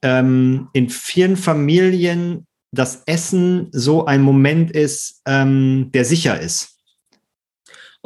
[0.02, 6.73] ähm, in vielen Familien das Essen so ein Moment ist, ähm, der sicher ist.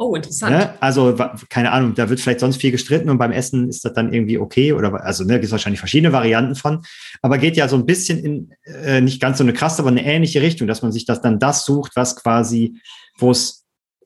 [0.01, 0.55] Oh, interessant.
[0.55, 0.73] Ne?
[0.79, 1.13] Also,
[1.49, 4.37] keine Ahnung, da wird vielleicht sonst viel gestritten und beim Essen ist das dann irgendwie
[4.37, 6.83] okay oder, also, ne, gibt es wahrscheinlich verschiedene Varianten von,
[7.21, 10.05] aber geht ja so ein bisschen in, äh, nicht ganz so eine krasse, aber eine
[10.05, 12.79] ähnliche Richtung, dass man sich das dann das sucht, was quasi,
[13.17, 13.65] wo es,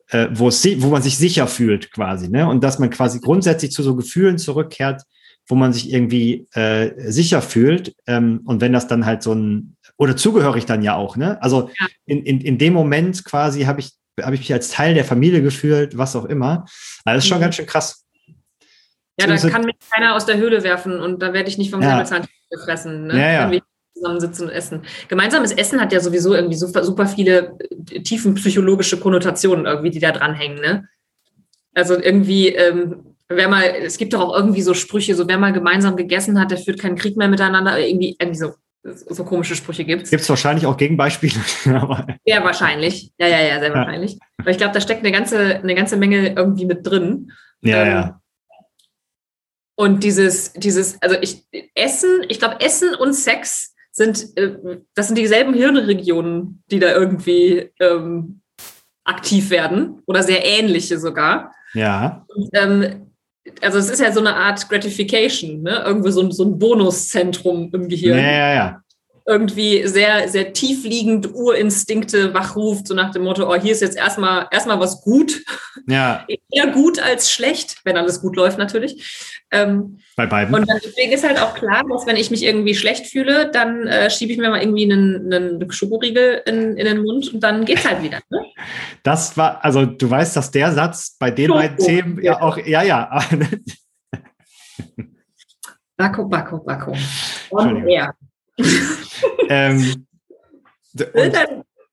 [0.09, 3.71] äh, wo es, wo man sich sicher fühlt quasi, ne, und dass man quasi grundsätzlich
[3.71, 5.03] zu so Gefühlen zurückkehrt,
[5.47, 9.75] wo man sich irgendwie äh, sicher fühlt ähm, und wenn das dann halt so ein,
[9.97, 11.87] oder zugehörig dann ja auch, ne, also ja.
[12.07, 15.41] in, in, in dem Moment quasi habe ich habe ich mich als Teil der Familie
[15.41, 16.65] gefühlt, was auch immer.
[17.05, 17.43] Also das ist schon mhm.
[17.43, 18.05] ganz schön krass.
[19.19, 21.81] Ja, da kann mich keiner aus der Höhle werfen und da werde ich nicht vom
[21.81, 21.91] ja.
[21.91, 23.07] Säbelzahntiger gefressen.
[23.07, 23.19] Ne?
[23.19, 23.43] Ja, ja.
[23.43, 23.61] Wenn wir
[23.95, 24.81] zusammensitzen und essen.
[25.07, 27.57] Gemeinsames Essen hat ja sowieso irgendwie super, super viele
[27.91, 30.59] äh, tiefen psychologische Konnotationen irgendwie, die da dranhängen.
[30.59, 30.87] Ne?
[31.75, 35.53] Also irgendwie, ähm, wer mal, es gibt doch auch irgendwie so Sprüche, so wer mal
[35.53, 39.85] gemeinsam gegessen hat, der führt keinen Krieg mehr miteinander, irgendwie, irgendwie so so komische Sprüche
[39.85, 40.09] gibt.
[40.09, 41.39] Gibt es wahrscheinlich auch Gegenbeispiele.
[42.25, 43.13] ja, wahrscheinlich.
[43.17, 43.75] Ja, ja, ja, sehr ja.
[43.75, 44.19] wahrscheinlich.
[44.37, 47.31] Aber ich glaube, da steckt eine ganze, eine ganze Menge irgendwie mit drin.
[47.61, 48.21] Ja, ähm, ja.
[49.75, 55.17] Und dieses, dieses, also ich, Essen, ich glaube, Essen und Sex sind, äh, das sind
[55.17, 58.41] dieselben Hirnregionen, die da irgendwie ähm,
[59.05, 61.53] aktiv werden oder sehr ähnliche sogar.
[61.73, 62.25] Ja.
[62.27, 63.12] Und, ähm,
[63.61, 65.83] also es ist ja so eine Art Gratification, ne?
[65.85, 68.17] Irgendwie so, so ein Bonuszentrum im Gehirn.
[68.17, 68.79] Ja, ja, ja.
[69.25, 74.47] Irgendwie sehr, sehr tiefliegend Urinstinkte wachruft, so nach dem Motto, oh, hier ist jetzt erstmal
[74.51, 75.43] erstmal was gut.
[75.87, 76.25] Ja.
[76.51, 79.32] Eher gut als schlecht, wenn alles gut läuft natürlich.
[79.53, 80.53] Ähm, Bei beiden.
[80.53, 84.09] Und deswegen ist halt auch klar, dass wenn ich mich irgendwie schlecht fühle, dann äh,
[84.09, 87.87] schiebe ich mir mal irgendwie einen, einen Schokoriegel in, in den Mund und dann geht's
[87.87, 88.19] halt wieder.
[88.29, 88.39] Ne?
[89.03, 91.59] Das war, also du weißt, dass der Satz bei den Schoko.
[91.59, 93.21] beiden Themen ja auch, ja, ja.
[95.97, 96.93] Backo, Backo, Backo.
[97.49, 98.15] Und er.
[99.49, 100.07] ähm,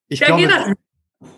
[0.08, 0.74] ich, glaube,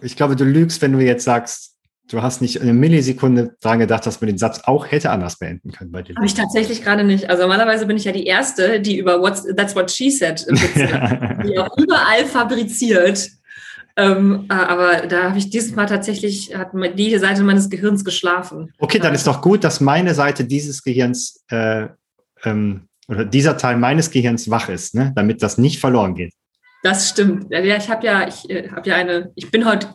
[0.03, 1.72] ich glaube, du lügst, wenn du jetzt sagst,
[2.09, 5.73] du hast nicht eine Millisekunde dran gedacht, dass man den Satz auch hätte anders beenden
[5.73, 6.15] können bei dir.
[6.17, 7.31] Habe ich tatsächlich gerade nicht.
[7.31, 11.59] Also normalerweise bin ich ja die Erste, die über What's, That's What She Said, die
[11.59, 13.31] auch überall fabriziert.
[13.97, 18.73] Ähm, äh, aber da habe ich dieses Mal tatsächlich, hat die Seite meines Gehirns geschlafen.
[18.79, 21.88] Okay, dann ist doch gut, dass meine Seite dieses Gehirns äh,
[22.45, 25.12] ähm, oder dieser Teil meines Gehirns wach ist, ne?
[25.15, 26.33] damit das nicht verloren geht.
[26.83, 27.47] Das stimmt.
[27.51, 29.88] Ja, ich habe ja, ich äh, habe ja eine, ich bin heute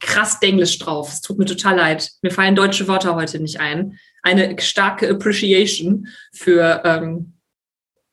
[0.00, 1.12] krass Englisch drauf.
[1.12, 2.10] Es tut mir total leid.
[2.22, 3.98] Mir fallen deutsche Wörter heute nicht ein.
[4.22, 7.34] Eine starke Appreciation für ähm,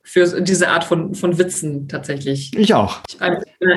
[0.08, 2.56] für diese Art von, von Witzen tatsächlich.
[2.56, 3.02] Ich auch.
[3.08, 3.18] Ich,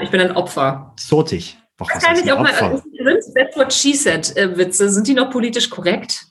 [0.04, 0.94] ich bin ein Opfer.
[0.96, 1.58] Zotig.
[1.76, 5.14] Doch, was kann ich auch mal, sind That's What She Said äh, Witze, sind die
[5.14, 6.28] noch politisch korrekt?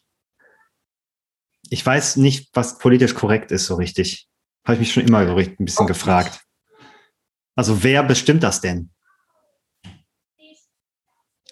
[1.68, 4.28] Ich weiß nicht, was politisch korrekt ist so richtig.
[4.64, 6.40] Habe ich mich schon immer so ein bisschen oh, gefragt.
[7.56, 8.90] Also wer bestimmt das denn?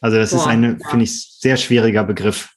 [0.00, 0.88] Also das Boah, ist ein, ja.
[0.90, 2.50] finde ich, sehr schwieriger Begriff.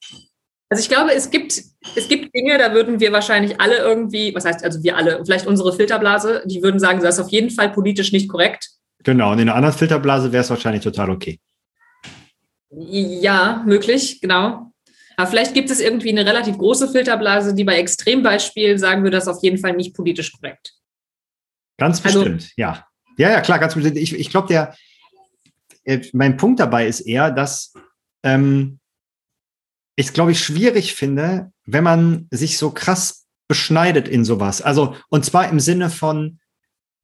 [0.70, 1.52] Also ich glaube, es gibt,
[1.96, 5.46] es gibt Dinge, da würden wir wahrscheinlich alle irgendwie, was heißt also wir alle, vielleicht
[5.46, 8.70] unsere Filterblase, die würden sagen, das ist auf jeden Fall politisch nicht korrekt.
[9.04, 11.40] Genau, und in einer anderen Filterblase wäre es wahrscheinlich total okay.
[12.70, 14.72] Ja, möglich, genau.
[15.18, 19.26] Aber vielleicht gibt es irgendwie eine relativ große Filterblase, die bei Extrembeispielen sagen würde, das
[19.26, 20.74] ist auf jeden Fall nicht politisch korrekt.
[21.78, 22.86] Ganz also bestimmt, also, ja.
[23.18, 23.98] Ja, ja, klar, ganz bestimmt.
[23.98, 24.74] Ich, ich glaube, der,
[26.14, 27.74] mein Punkt dabei ist eher, dass
[28.24, 28.80] ähm,
[29.96, 34.62] ich es, glaube ich, schwierig finde, wenn man sich so krass beschneidet in sowas.
[34.62, 36.40] Also, und zwar im Sinne von,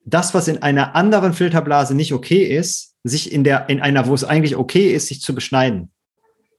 [0.07, 4.13] das, was in einer anderen Filterblase nicht okay ist, sich in der, in einer, wo
[4.13, 5.91] es eigentlich okay ist, sich zu beschneiden.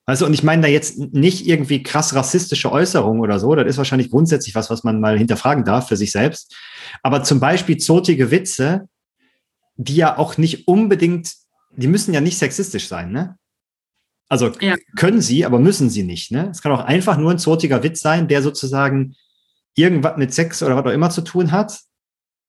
[0.04, 3.54] Also, und ich meine da jetzt nicht irgendwie krass rassistische Äußerungen oder so.
[3.54, 6.54] Das ist wahrscheinlich grundsätzlich was, was man mal hinterfragen darf für sich selbst.
[7.02, 8.88] Aber zum Beispiel zotige Witze,
[9.76, 11.32] die ja auch nicht unbedingt,
[11.78, 13.36] die müssen ja nicht sexistisch sein, ne?
[14.28, 14.76] Also ja.
[14.96, 16.30] können sie, aber müssen sie nicht.
[16.32, 16.48] Ne?
[16.50, 19.16] Es kann auch einfach nur ein zotiger Witz sein, der sozusagen
[19.74, 21.80] irgendwas mit Sex oder was auch immer zu tun hat,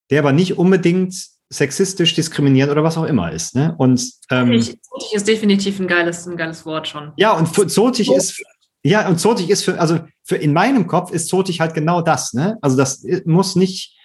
[0.09, 1.15] der aber nicht unbedingt
[1.49, 3.55] sexistisch diskriminiert oder was auch immer ist.
[3.55, 3.75] Ne?
[3.77, 7.13] Und ähm, zotig ist definitiv ein geiles, ein geiles Wort schon.
[7.15, 8.43] Ja, und zotig ist
[8.83, 12.33] ja und zotig ist für also für in meinem Kopf ist zotig halt genau das.
[12.33, 12.57] Ne?
[12.61, 13.95] Also das muss nicht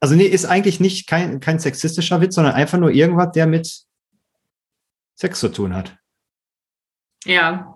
[0.00, 3.87] also nee, ist eigentlich nicht kein, kein sexistischer Witz, sondern einfach nur irgendwas, der mit
[5.18, 5.96] Sex zu tun hat.
[7.24, 7.74] Ja.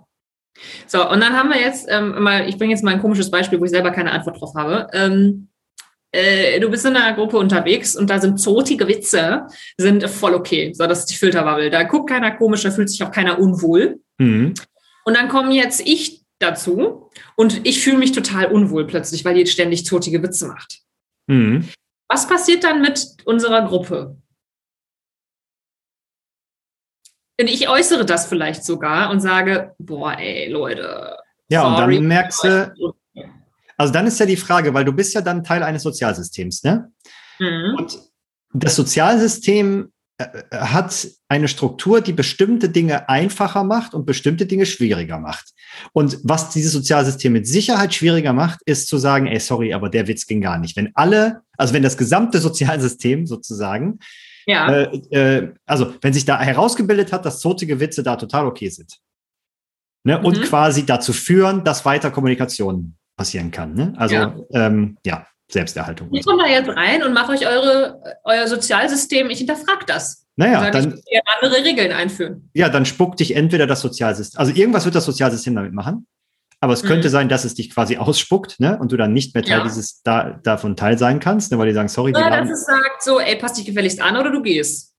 [0.87, 3.59] So, und dann haben wir jetzt ähm, mal, ich bringe jetzt mal ein komisches Beispiel,
[3.59, 4.87] wo ich selber keine Antwort drauf habe.
[4.92, 5.48] Ähm,
[6.12, 10.72] äh, du bist in einer Gruppe unterwegs und da sind zotige Witze, sind voll okay.
[10.72, 11.70] So, das ist die Filterbubble.
[11.70, 14.00] Da guckt keiner komisch, da fühlt sich auch keiner unwohl.
[14.18, 14.55] Mhm.
[15.05, 19.46] Und dann komme jetzt ich dazu und ich fühle mich total unwohl plötzlich, weil die
[19.46, 20.81] ständig zotige Witze macht.
[21.26, 21.68] Mhm.
[22.09, 24.16] Was passiert dann mit unserer Gruppe?
[27.40, 31.16] Und ich äußere das vielleicht sogar und sage, boah, ey, Leute.
[31.49, 32.95] Ja, sorry, und dann merkst du,
[33.77, 36.92] also dann ist ja die Frage, weil du bist ja dann Teil eines Sozialsystems, ne?
[37.38, 37.77] Mhm.
[37.79, 37.99] Und
[38.55, 44.66] das Sozialsystem äh, äh, hat eine Struktur, die bestimmte Dinge einfacher macht und bestimmte Dinge
[44.66, 45.53] schwieriger macht.
[45.92, 50.07] Und was dieses Sozialsystem mit Sicherheit schwieriger macht, ist zu sagen, ey, sorry, aber der
[50.07, 50.77] Witz ging gar nicht.
[50.77, 53.99] Wenn alle, also wenn das gesamte Sozialsystem sozusagen,
[54.46, 54.72] ja.
[54.72, 58.98] äh, äh, also wenn sich da herausgebildet hat, dass zotige Witze da total okay sind.
[60.05, 60.18] Ne?
[60.18, 60.24] Mhm.
[60.24, 63.74] Und quasi dazu führen, dass weiter Kommunikation passieren kann.
[63.74, 63.94] Ne?
[63.96, 64.35] Also ja.
[64.52, 66.09] Ähm, ja, Selbsterhaltung.
[66.12, 70.26] Ich komme da jetzt rein und mache euch eure, euer Sozialsystem, ich hinterfrage das.
[70.37, 70.98] Naja, dann
[71.40, 72.48] andere Regeln einführen.
[72.55, 76.07] Ja, dann spuckt dich entweder das Sozialsystem, also irgendwas wird das Sozialsystem damit machen,
[76.62, 77.12] aber es könnte mhm.
[77.12, 78.79] sein, dass es dich quasi ausspuckt, ne?
[78.79, 79.64] Und du dann nicht mehr Teil ja.
[79.64, 81.59] dieses da, davon Teil sein kannst, ne?
[81.59, 84.31] weil die sagen, sorry, Oder dass es sagt so, ey, passt dich gefälligst an oder
[84.31, 84.94] du gehst.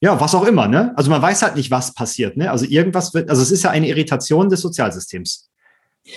[0.00, 0.92] Ja, was auch immer, ne?
[0.96, 2.52] Also man weiß halt nicht, was passiert, ne?
[2.52, 5.50] Also irgendwas wird, also es ist ja eine Irritation des Sozialsystems.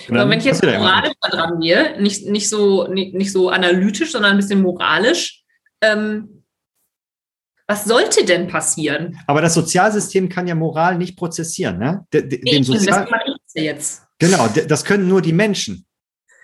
[0.08, 4.12] Aber wenn ich jetzt moralisch da dran gehe, nicht, nicht, so, nicht, nicht so analytisch,
[4.12, 5.42] sondern ein bisschen moralisch,
[5.80, 6.44] ähm,
[7.66, 9.18] was sollte denn passieren?
[9.26, 12.06] Aber das Sozialsystem kann ja Moral nicht prozessieren, ne?
[12.12, 14.02] Den, den Sozial das jetzt.
[14.18, 15.86] Genau, das können nur die Menschen.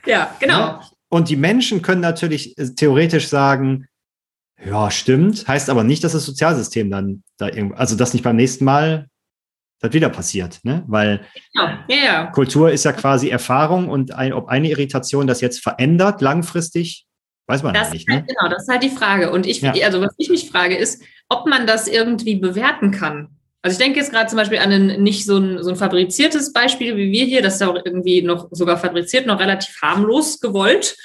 [0.07, 0.73] Ja, genau.
[0.73, 0.81] Ne?
[1.09, 3.87] Und die Menschen können natürlich äh, theoretisch sagen,
[4.65, 8.37] ja, stimmt, heißt aber nicht, dass das Sozialsystem dann da irgendwo, also das nicht beim
[8.37, 9.09] nächsten Mal
[9.81, 10.83] das wieder passiert, ne?
[10.89, 15.63] Weil ja, ja, Kultur ist ja quasi Erfahrung und ein, ob eine Irritation das jetzt
[15.63, 17.07] verändert langfristig,
[17.47, 18.09] weiß man das nicht.
[18.09, 18.35] Halt, ne?
[18.35, 19.31] Genau, das ist halt die Frage.
[19.31, 19.73] Und ich, ja.
[19.85, 23.38] also was ich mich frage, ist, ob man das irgendwie bewerten kann.
[23.63, 26.53] Also ich denke jetzt gerade zum Beispiel an ein nicht so ein, so ein fabriziertes
[26.53, 30.41] Beispiel wie wir hier, das ist ja auch irgendwie noch sogar fabriziert, noch relativ harmlos
[30.41, 30.97] gewollt.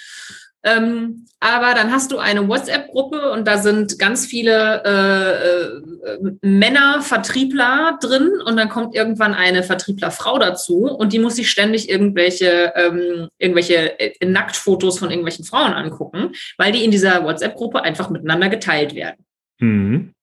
[0.66, 7.02] Ähm, aber dann hast du eine WhatsApp-Gruppe und da sind ganz viele äh, äh, Männer,
[7.02, 12.72] Vertriebler drin und dann kommt irgendwann eine Vertrieblerfrau dazu und die muss sich ständig irgendwelche,
[12.78, 18.48] ähm, irgendwelche äh, Nacktfotos von irgendwelchen Frauen angucken, weil die in dieser WhatsApp-Gruppe einfach miteinander
[18.48, 19.26] geteilt werden.
[19.60, 20.14] Mhm.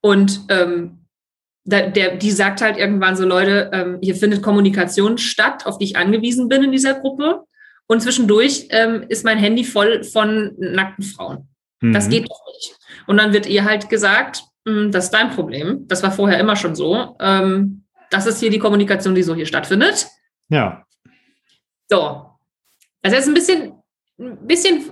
[0.00, 1.05] Und ähm,
[1.66, 5.84] der, der, die sagt halt irgendwann so, Leute, ähm, hier findet Kommunikation statt, auf die
[5.84, 7.42] ich angewiesen bin in dieser Gruppe.
[7.88, 11.48] Und zwischendurch ähm, ist mein Handy voll von nackten Frauen.
[11.80, 11.92] Mhm.
[11.92, 12.76] Das geht doch nicht.
[13.06, 15.86] Und dann wird ihr halt gesagt, hm, das ist dein Problem.
[15.88, 17.16] Das war vorher immer schon so.
[17.20, 20.06] Ähm, das ist hier die Kommunikation, die so hier stattfindet.
[20.48, 20.84] Ja.
[21.88, 22.30] So.
[23.02, 23.72] Also jetzt ein bisschen,
[24.18, 24.84] ein bisschen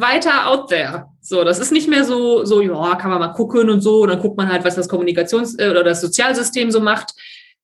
[0.00, 1.06] weiter out there.
[1.20, 4.02] So, das ist nicht mehr so, so, ja, kann man mal gucken und so.
[4.02, 7.12] Und dann guckt man halt, was das Kommunikations- äh, oder das Sozialsystem so macht.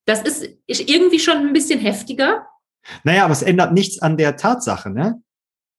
[0.05, 2.47] Das ist irgendwie schon ein bisschen heftiger.
[3.05, 5.23] Naja, aber es ändert nichts an der Tatsache, ne?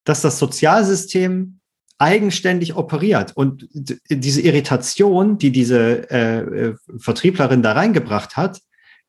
[0.04, 1.60] dass das Sozialsystem
[1.98, 3.32] eigenständig operiert.
[3.36, 8.60] Und diese Irritation, die diese äh, äh, Vertrieblerin da reingebracht hat,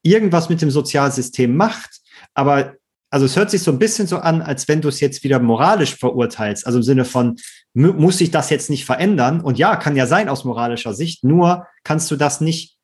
[0.04, 2.02] irgendwas mit dem Sozialsystem macht,
[2.36, 2.76] aber
[3.14, 5.38] also es hört sich so ein bisschen so an, als wenn du es jetzt wieder
[5.38, 7.36] moralisch verurteilst, also im Sinne von,
[7.76, 9.40] muss sich das jetzt nicht verändern?
[9.40, 12.76] Und ja, kann ja sein aus moralischer Sicht, nur kannst du das nicht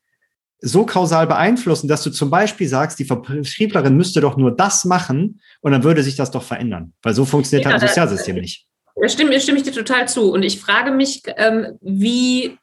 [0.60, 5.42] so kausal beeinflussen, dass du zum Beispiel sagst, die Vertrieblerin müsste doch nur das machen
[5.62, 6.94] und dann würde sich das doch verändern.
[7.02, 8.68] Weil so funktioniert ja, halt das Sozialsystem nicht.
[9.02, 10.32] Da stimme, stimme ich dir total zu.
[10.32, 12.56] Und ich frage mich, ähm, wie,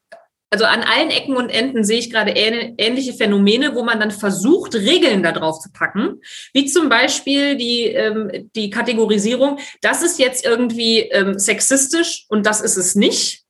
[0.50, 4.74] also an allen Ecken und Enden sehe ich gerade ähnliche Phänomene, wo man dann versucht,
[4.74, 6.20] Regeln da drauf zu packen,
[6.52, 12.60] wie zum Beispiel die, ähm, die Kategorisierung, das ist jetzt irgendwie ähm, sexistisch und das
[12.60, 13.44] ist es nicht,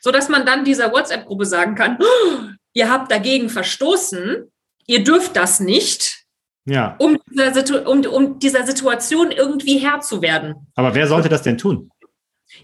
[0.00, 2.38] so dass man dann dieser WhatsApp-Gruppe sagen kann, oh,
[2.72, 4.50] ihr habt dagegen verstoßen,
[4.86, 6.24] ihr dürft das nicht,
[6.64, 6.96] ja.
[6.98, 10.54] um, dieser um, um dieser Situation irgendwie Herr zu werden.
[10.74, 11.90] Aber wer sollte das denn tun?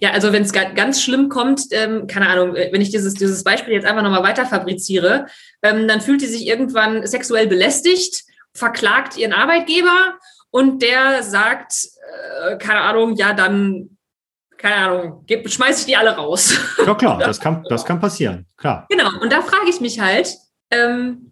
[0.01, 3.45] Ja, also wenn es ganz schlimm kommt, ähm, keine Ahnung, äh, wenn ich dieses, dieses
[3.45, 5.27] Beispiel jetzt einfach nochmal weiter fabriziere,
[5.63, 10.19] ähm, dann fühlt sie sich irgendwann sexuell belästigt, verklagt ihren Arbeitgeber
[10.51, 11.73] und der sagt,
[12.45, 13.99] äh, keine Ahnung, ja, dann
[14.59, 16.59] keine Ahnung, schmeiße ich die alle raus.
[16.85, 18.87] Ja klar, das kann, das kann passieren, klar.
[18.91, 20.37] Genau, und da frage ich mich halt,
[20.71, 21.31] ähm,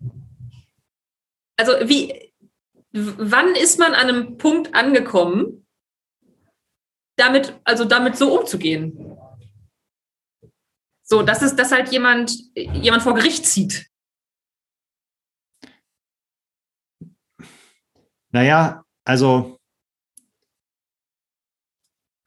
[1.56, 2.32] also wie,
[2.92, 5.65] wann ist man an einem Punkt angekommen,
[7.16, 9.16] damit, also damit so umzugehen?
[11.02, 13.86] So, dass es, dass halt jemand, jemand vor Gericht zieht.
[18.32, 19.56] Naja, also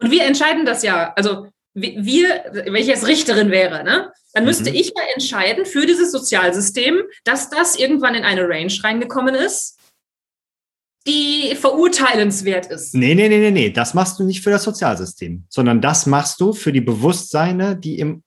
[0.01, 1.13] Und wir entscheiden das ja.
[1.13, 4.75] Also wir, wenn ich jetzt Richterin wäre, ne, dann müsste mhm.
[4.75, 9.78] ich ja entscheiden für dieses Sozialsystem, dass das irgendwann in eine Range reingekommen ist,
[11.09, 12.93] die verurteilenswert ist.
[12.93, 13.69] Nee, nee, nee, nee, nee.
[13.69, 17.99] Das machst du nicht für das Sozialsystem, sondern das machst du für die Bewusstseine, die
[17.99, 18.23] im,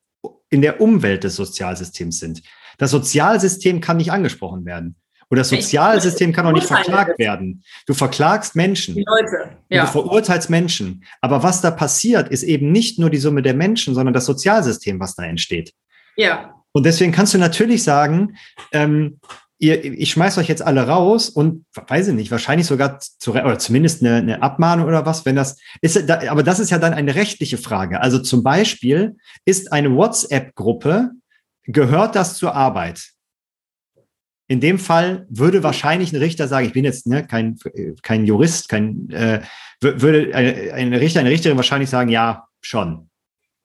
[0.50, 2.42] in der Umwelt des Sozialsystems sind.
[2.78, 4.96] Das Sozialsystem kann nicht angesprochen werden.
[5.28, 7.64] Und das Sozialsystem kann auch nicht verklagt werden.
[7.86, 8.96] Du verklagst Menschen.
[8.96, 9.56] Die Leute.
[9.70, 9.86] Ja.
[9.86, 11.04] Du verurteilst Menschen.
[11.22, 15.00] Aber was da passiert, ist eben nicht nur die Summe der Menschen, sondern das Sozialsystem,
[15.00, 15.72] was da entsteht.
[16.16, 16.54] Ja.
[16.72, 18.36] Und deswegen kannst du natürlich sagen,
[18.72, 19.20] ähm,
[19.62, 23.58] ihr, ich schmeiß euch jetzt alle raus und weiß ich nicht, wahrscheinlich sogar zu, oder
[23.58, 27.14] zumindest eine, eine Abmahnung oder was, wenn das ist, aber das ist ja dann eine
[27.14, 28.00] rechtliche Frage.
[28.00, 31.12] Also zum Beispiel ist eine WhatsApp-Gruppe,
[31.64, 33.12] gehört das zur Arbeit?
[34.48, 37.56] In dem Fall würde wahrscheinlich ein Richter sagen, ich bin jetzt ne, kein,
[38.02, 39.42] kein Jurist, kein, äh,
[39.80, 43.08] würde ein, ein Richter, eine Richterin wahrscheinlich sagen, ja, schon.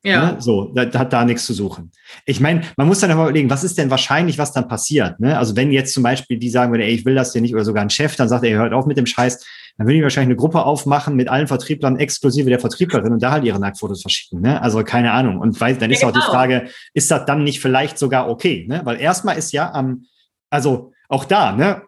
[0.08, 0.32] Ja.
[0.32, 0.36] Ne?
[0.40, 1.92] So, da, hat da nichts zu suchen.
[2.26, 5.20] Ich meine, man muss dann aber überlegen, was ist denn wahrscheinlich, was dann passiert?
[5.20, 5.38] Ne?
[5.38, 7.66] Also wenn jetzt zum Beispiel die sagen würde, ey, ich will das hier nicht, oder
[7.66, 9.46] sogar ein Chef, dann sagt er, hört auf mit dem Scheiß,
[9.78, 13.32] dann würde ich wahrscheinlich eine Gruppe aufmachen mit allen Vertrieblern exklusive der Vertrieblerin und da
[13.32, 14.42] halt ihre Nacktfotos verschicken.
[14.42, 14.62] Ne?
[14.62, 15.40] Also keine Ahnung.
[15.40, 16.20] Und weil, dann ist ja, genau.
[16.20, 16.40] auch die genau.
[16.40, 18.66] Frage, ist das dann nicht vielleicht sogar okay?
[18.68, 18.82] Ne?
[18.86, 20.06] Weil erstmal ist ja am,
[20.50, 21.82] also auch da, ne,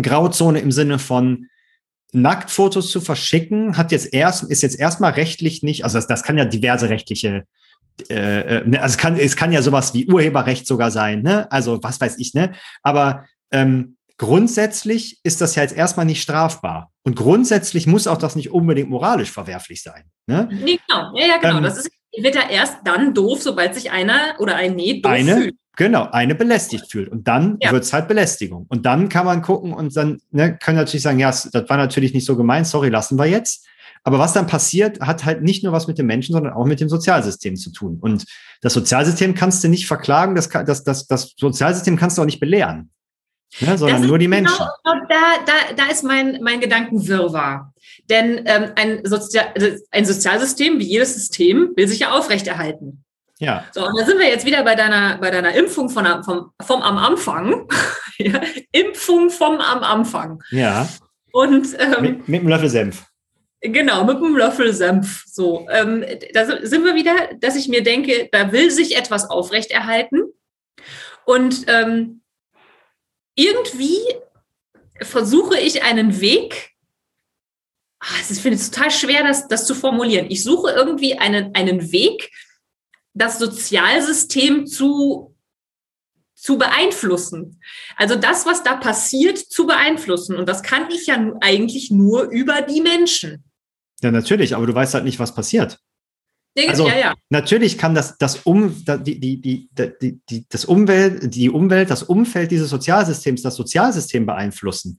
[0.00, 1.46] Grauzone im Sinne von
[2.12, 6.38] Nacktfotos zu verschicken, hat jetzt erst, ist jetzt erstmal rechtlich nicht, also das, das kann
[6.38, 7.44] ja diverse rechtliche
[8.10, 11.50] äh, äh, ne, also es kann, es kann ja sowas wie Urheberrecht sogar sein, ne?
[11.50, 12.52] Also was weiß ich, ne?
[12.82, 16.90] Aber ähm, grundsätzlich ist das ja jetzt erstmal nicht strafbar.
[17.04, 20.04] Und grundsätzlich muss auch das nicht unbedingt moralisch verwerflich sein.
[20.26, 20.48] Ne?
[20.50, 21.58] Nee, genau, ja, ja, genau.
[21.58, 21.90] Ähm, das ist,
[22.22, 25.56] wird ja erst dann doof, sobald sich einer oder ein Nee doof eine, fühlt.
[25.76, 27.08] Genau, eine belästigt fühlt.
[27.08, 27.72] Und dann ja.
[27.72, 28.66] es halt Belästigung.
[28.68, 32.14] Und dann kann man gucken und dann ne, können natürlich sagen, ja, das war natürlich
[32.14, 33.66] nicht so gemeint, sorry, lassen wir jetzt.
[34.02, 36.80] Aber was dann passiert, hat halt nicht nur was mit dem Menschen, sondern auch mit
[36.80, 37.98] dem Sozialsystem zu tun.
[38.00, 38.24] Und
[38.60, 42.40] das Sozialsystem kannst du nicht verklagen, das, das, das, das Sozialsystem kannst du auch nicht
[42.40, 42.90] belehren.
[43.60, 44.66] Ne, sondern nur die Menschen.
[44.84, 47.72] Genau, da, da, da ist mein, mein Gedankenwirrwarr.
[48.10, 53.04] Denn ähm, ein, Sozial, also ein Sozialsystem, wie jedes System, will sich ja aufrechterhalten.
[53.38, 53.64] Ja.
[53.72, 56.82] So, und da sind wir jetzt wieder bei deiner, bei deiner Impfung von, vom, vom
[56.82, 57.68] am Anfang.
[58.18, 58.40] ja,
[58.72, 60.42] Impfung vom am Anfang.
[60.50, 60.88] Ja.
[61.32, 63.04] Und ähm, mit, mit einem Löffel Senf.
[63.60, 65.24] Genau, mit einem Löffel Senf.
[65.26, 70.24] So, ähm, da sind wir wieder, dass ich mir denke, da will sich etwas aufrechterhalten.
[71.24, 72.22] Und ähm,
[73.36, 74.00] irgendwie
[75.02, 76.72] versuche ich einen Weg,
[78.00, 80.26] ach, ich finde es total schwer, das, das zu formulieren.
[80.30, 82.30] Ich suche irgendwie einen, einen Weg,
[83.14, 85.36] das Sozialsystem zu,
[86.34, 87.60] zu beeinflussen.
[87.96, 90.36] Also das, was da passiert, zu beeinflussen.
[90.36, 93.44] Und das kann ich ja eigentlich nur über die Menschen.
[94.02, 95.78] Ja, natürlich, aber du weißt halt nicht, was passiert.
[96.68, 97.14] Also ja, ja.
[97.28, 102.50] natürlich kann das, das, um, die, die, die, die, das Umwelt, die Umwelt, das Umfeld
[102.50, 104.98] dieses Sozialsystems, das Sozialsystem beeinflussen.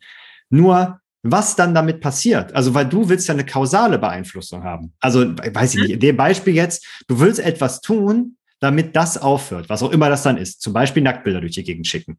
[0.49, 2.53] Nur was dann damit passiert.
[2.53, 4.93] Also, weil du willst ja eine kausale Beeinflussung haben.
[4.99, 9.69] Also, weiß ich nicht, in dem Beispiel jetzt, du willst etwas tun, damit das aufhört,
[9.69, 10.61] was auch immer das dann ist.
[10.61, 12.17] Zum Beispiel Nacktbilder durch die Gegend schicken.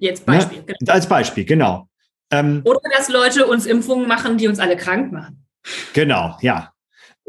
[0.00, 0.58] Jetzt Beispiel.
[0.58, 0.74] Ne?
[0.78, 0.92] Genau.
[0.92, 1.88] Als Beispiel, genau.
[2.30, 5.44] Ähm, Oder dass Leute uns Impfungen machen, die uns alle krank machen.
[5.92, 6.72] Genau, ja.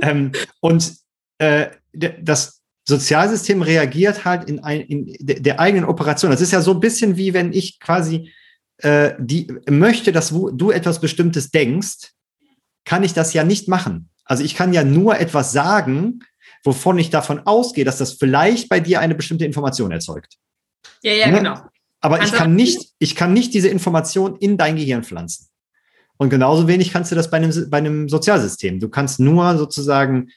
[0.02, 0.94] Ähm, und
[1.38, 6.32] äh, das Sozialsystem reagiert halt in, ein, in der eigenen Operation.
[6.32, 8.32] Das ist ja so ein bisschen wie wenn ich quasi
[8.78, 12.14] äh, die möchte, dass du etwas Bestimmtes denkst,
[12.86, 14.10] kann ich das ja nicht machen.
[14.24, 16.20] Also ich kann ja nur etwas sagen,
[16.64, 20.38] wovon ich davon ausgehe, dass das vielleicht bei dir eine bestimmte Information erzeugt.
[21.02, 21.38] Ja, ja, ne?
[21.38, 21.62] genau.
[22.00, 25.48] Aber ich kann nicht, ich kann nicht diese Information in dein Gehirn pflanzen.
[26.18, 28.80] Und genauso wenig kannst du das bei einem, bei einem Sozialsystem.
[28.80, 30.30] Du kannst nur sozusagen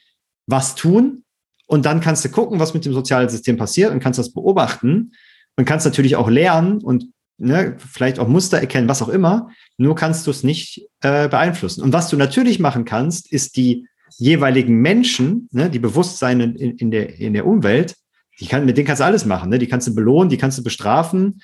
[0.47, 1.23] was tun
[1.67, 5.13] und dann kannst du gucken, was mit dem Sozialsystem passiert und kannst das beobachten
[5.55, 7.05] und kannst natürlich auch lernen und
[7.37, 11.81] ne, vielleicht auch Muster erkennen, was auch immer, nur kannst du es nicht äh, beeinflussen.
[11.83, 16.91] Und was du natürlich machen kannst, ist die jeweiligen Menschen, ne, die Bewusstseine in, in,
[16.91, 17.95] der, in der Umwelt,
[18.39, 19.49] die kann, mit denen kannst du alles machen.
[19.49, 19.59] Ne?
[19.59, 21.41] Die kannst du belohnen, die kannst du bestrafen,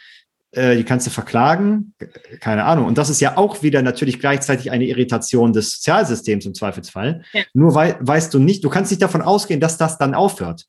[0.58, 1.94] die kannst du verklagen,
[2.40, 2.86] keine Ahnung.
[2.86, 7.24] Und das ist ja auch wieder natürlich gleichzeitig eine Irritation des Sozialsystems im Zweifelsfall.
[7.34, 7.44] Ja.
[7.54, 10.66] Nur weil, weißt du nicht, du kannst nicht davon ausgehen, dass das dann aufhört.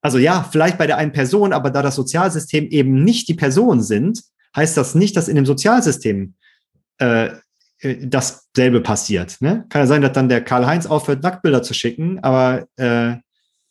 [0.00, 3.82] Also ja, vielleicht bei der einen Person, aber da das Sozialsystem eben nicht die Person
[3.82, 4.22] sind,
[4.56, 6.34] heißt das nicht, dass in dem Sozialsystem
[6.98, 7.30] äh,
[7.80, 9.40] äh, dasselbe passiert.
[9.40, 9.66] Ne?
[9.68, 13.16] Kann ja sein, dass dann der Karl-Heinz aufhört, Nacktbilder zu schicken, aber äh,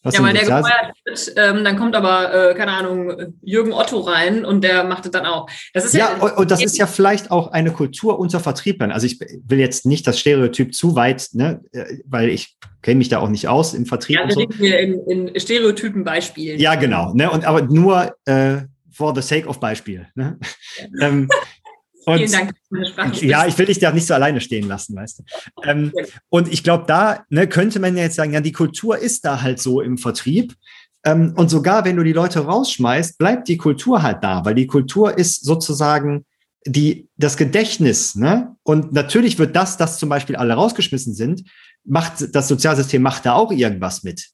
[0.04, 4.00] Was ja, weil der gefeuert wird, ähm, dann kommt aber, äh, keine Ahnung, Jürgen Otto
[4.00, 5.50] rein und der macht es dann auch.
[5.74, 8.92] Das ist ja, ja und das ist ja vielleicht auch eine Kultur unter Vertrieblern.
[8.92, 13.10] Also ich will jetzt nicht das Stereotyp zu weit, ne, äh, weil ich kenne mich
[13.10, 14.18] da auch nicht aus im Vertrieb.
[14.18, 14.48] Ja, wir so.
[14.58, 16.60] hier in, in Stereotypen-Beispielen.
[16.60, 17.14] Ja, genau.
[17.14, 18.60] Ne, und aber nur äh,
[18.92, 20.08] for the sake of Beispiel.
[20.16, 20.40] Ne?
[21.02, 21.28] ähm,
[22.08, 22.54] und, Vielen Dank.
[23.22, 25.24] Ja, ich will dich da nicht so alleine stehen lassen, weißt du.
[25.64, 25.92] Ähm,
[26.30, 29.42] und ich glaube, da ne, könnte man ja jetzt sagen, ja, die Kultur ist da
[29.42, 30.56] halt so im Vertrieb.
[31.04, 34.68] Ähm, und sogar wenn du die Leute rausschmeißt, bleibt die Kultur halt da, weil die
[34.68, 36.26] Kultur ist sozusagen
[36.66, 38.16] die, das Gedächtnis.
[38.16, 38.56] Ne?
[38.64, 41.44] Und natürlich wird das, dass zum Beispiel alle rausgeschmissen sind,
[41.84, 44.30] macht das Sozialsystem macht da auch irgendwas mit.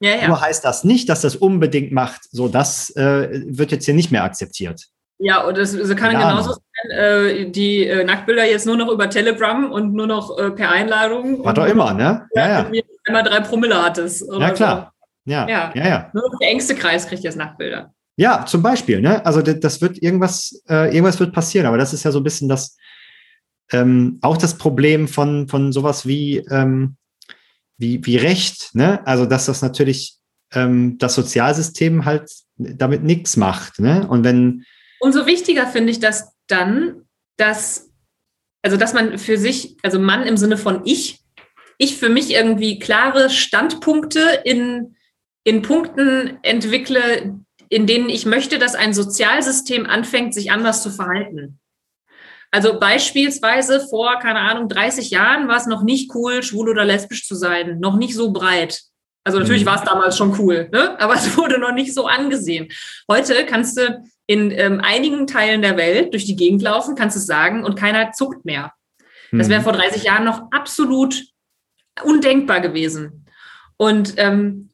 [0.00, 0.28] Ja, ja.
[0.28, 4.10] Nur heißt das nicht, dass das unbedingt macht, so das äh, wird jetzt hier nicht
[4.10, 4.90] mehr akzeptiert.
[5.18, 6.28] Ja, und es, es kann ja.
[6.28, 10.50] genauso sein, äh, die äh, Nacktbilder jetzt nur noch über Telegram und nur noch äh,
[10.50, 11.44] per Einladung.
[11.44, 12.26] War doch immer, ne?
[12.34, 12.64] Ja, ja.
[12.64, 14.24] Wenn du einmal drei Promille hattest.
[14.38, 14.92] ja, klar.
[15.24, 15.32] So.
[15.32, 15.48] Ja.
[15.48, 15.72] Ja.
[15.74, 16.10] ja, ja.
[16.12, 17.94] Nur der engste Kreis kriegt jetzt Nacktbilder.
[18.16, 19.24] Ja, zum Beispiel, ne?
[19.24, 22.48] Also das wird irgendwas, äh, irgendwas wird passieren, aber das ist ja so ein bisschen
[22.48, 22.76] das,
[23.72, 26.96] ähm, auch das Problem von, von sowas wie, ähm,
[27.76, 29.04] wie, wie Recht, ne?
[29.06, 30.18] Also dass das natürlich
[30.52, 34.06] ähm, das Sozialsystem halt damit nichts macht, ne?
[34.06, 34.64] Und wenn
[35.04, 37.04] Umso wichtiger finde ich das dann,
[37.36, 37.92] dass,
[38.62, 41.20] also dass man für sich, also Mann im Sinne von ich,
[41.76, 44.96] ich für mich irgendwie klare Standpunkte in,
[45.44, 47.38] in Punkten entwickle,
[47.68, 51.60] in denen ich möchte, dass ein Sozialsystem anfängt, sich anders zu verhalten.
[52.50, 57.28] Also beispielsweise vor, keine Ahnung, 30 Jahren war es noch nicht cool, schwul oder lesbisch
[57.28, 58.80] zu sein, noch nicht so breit.
[59.22, 59.68] Also natürlich mhm.
[59.68, 60.98] war es damals schon cool, ne?
[60.98, 62.68] aber es wurde noch nicht so angesehen.
[63.06, 67.20] Heute kannst du in ähm, einigen Teilen der Welt durch die Gegend laufen, kannst du
[67.20, 68.72] es sagen, und keiner zuckt mehr.
[69.32, 69.64] Das wäre mhm.
[69.64, 71.24] vor 30 Jahren noch absolut
[72.02, 73.26] undenkbar gewesen.
[73.76, 74.70] Und ähm,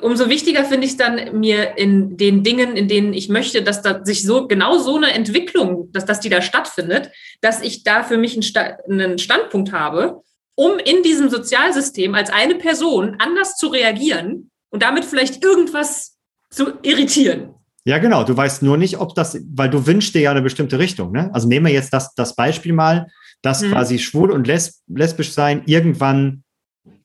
[0.00, 3.82] umso wichtiger finde ich es dann, mir in den Dingen, in denen ich möchte, dass
[3.82, 7.10] da sich so genau so eine Entwicklung, dass, dass die da stattfindet,
[7.40, 10.22] dass ich da für mich einen, Sta einen Standpunkt habe,
[10.54, 16.18] um in diesem Sozialsystem als eine Person anders zu reagieren und damit vielleicht irgendwas
[16.50, 17.54] zu irritieren.
[17.88, 18.22] Ja, genau.
[18.22, 21.10] Du weißt nur nicht, ob das, weil du wünschst dir ja eine bestimmte Richtung.
[21.10, 21.30] Ne?
[21.32, 23.06] Also nehmen wir jetzt das, das Beispiel mal,
[23.40, 23.70] dass mhm.
[23.70, 26.42] quasi schwul und lesb lesbisch sein irgendwann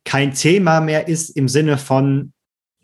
[0.03, 2.33] kein Thema mehr ist im Sinne von,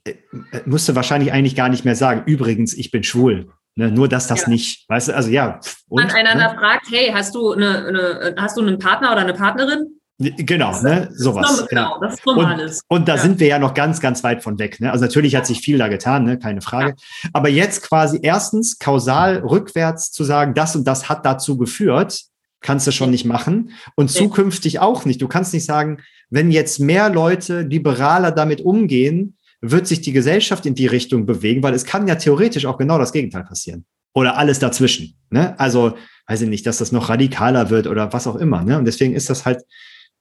[0.06, 0.12] äh,
[0.54, 3.50] äh, musste wahrscheinlich eigentlich gar nicht mehr sagen, übrigens, ich bin schwul.
[3.76, 3.92] Ne?
[3.92, 4.50] Nur, dass das ja.
[4.50, 5.60] nicht, weißt du, also ja.
[5.90, 6.58] Und, Man einander ne?
[6.58, 9.99] fragt, hey, hast du, eine, eine, hast du einen Partner oder eine Partnerin?
[10.20, 11.66] Genau, ne, sowas.
[11.70, 12.82] Genau, das ist normales.
[12.90, 13.22] Und, und da ja.
[13.22, 14.82] sind wir ja noch ganz, ganz weit von weg.
[14.82, 14.92] Ne?
[14.92, 16.38] Also natürlich hat sich viel da getan, ne?
[16.38, 16.90] keine Frage.
[16.90, 17.30] Ja.
[17.32, 22.24] Aber jetzt quasi erstens kausal rückwärts zu sagen, das und das hat dazu geführt,
[22.60, 23.72] kannst du schon nicht machen.
[23.96, 25.22] Und zukünftig auch nicht.
[25.22, 26.00] Du kannst nicht sagen,
[26.30, 31.64] wenn jetzt mehr Leute liberaler damit umgehen, wird sich die Gesellschaft in die Richtung bewegen,
[31.64, 33.86] weil es kann ja theoretisch auch genau das Gegenteil passieren.
[34.14, 35.16] Oder alles dazwischen.
[35.30, 35.58] Ne?
[35.58, 35.96] Also,
[36.28, 38.64] weiß ich nicht, dass das noch radikaler wird oder was auch immer.
[38.64, 38.78] Ne?
[38.78, 39.64] Und deswegen ist das halt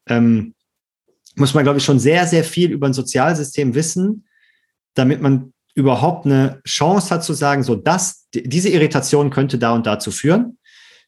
[0.09, 0.55] ähm,
[1.37, 4.27] muss man, glaube ich, schon sehr, sehr viel über ein Sozialsystem wissen,
[4.95, 9.87] damit man überhaupt eine Chance hat zu sagen, so das, diese Irritation könnte da und
[9.87, 10.59] dazu führen.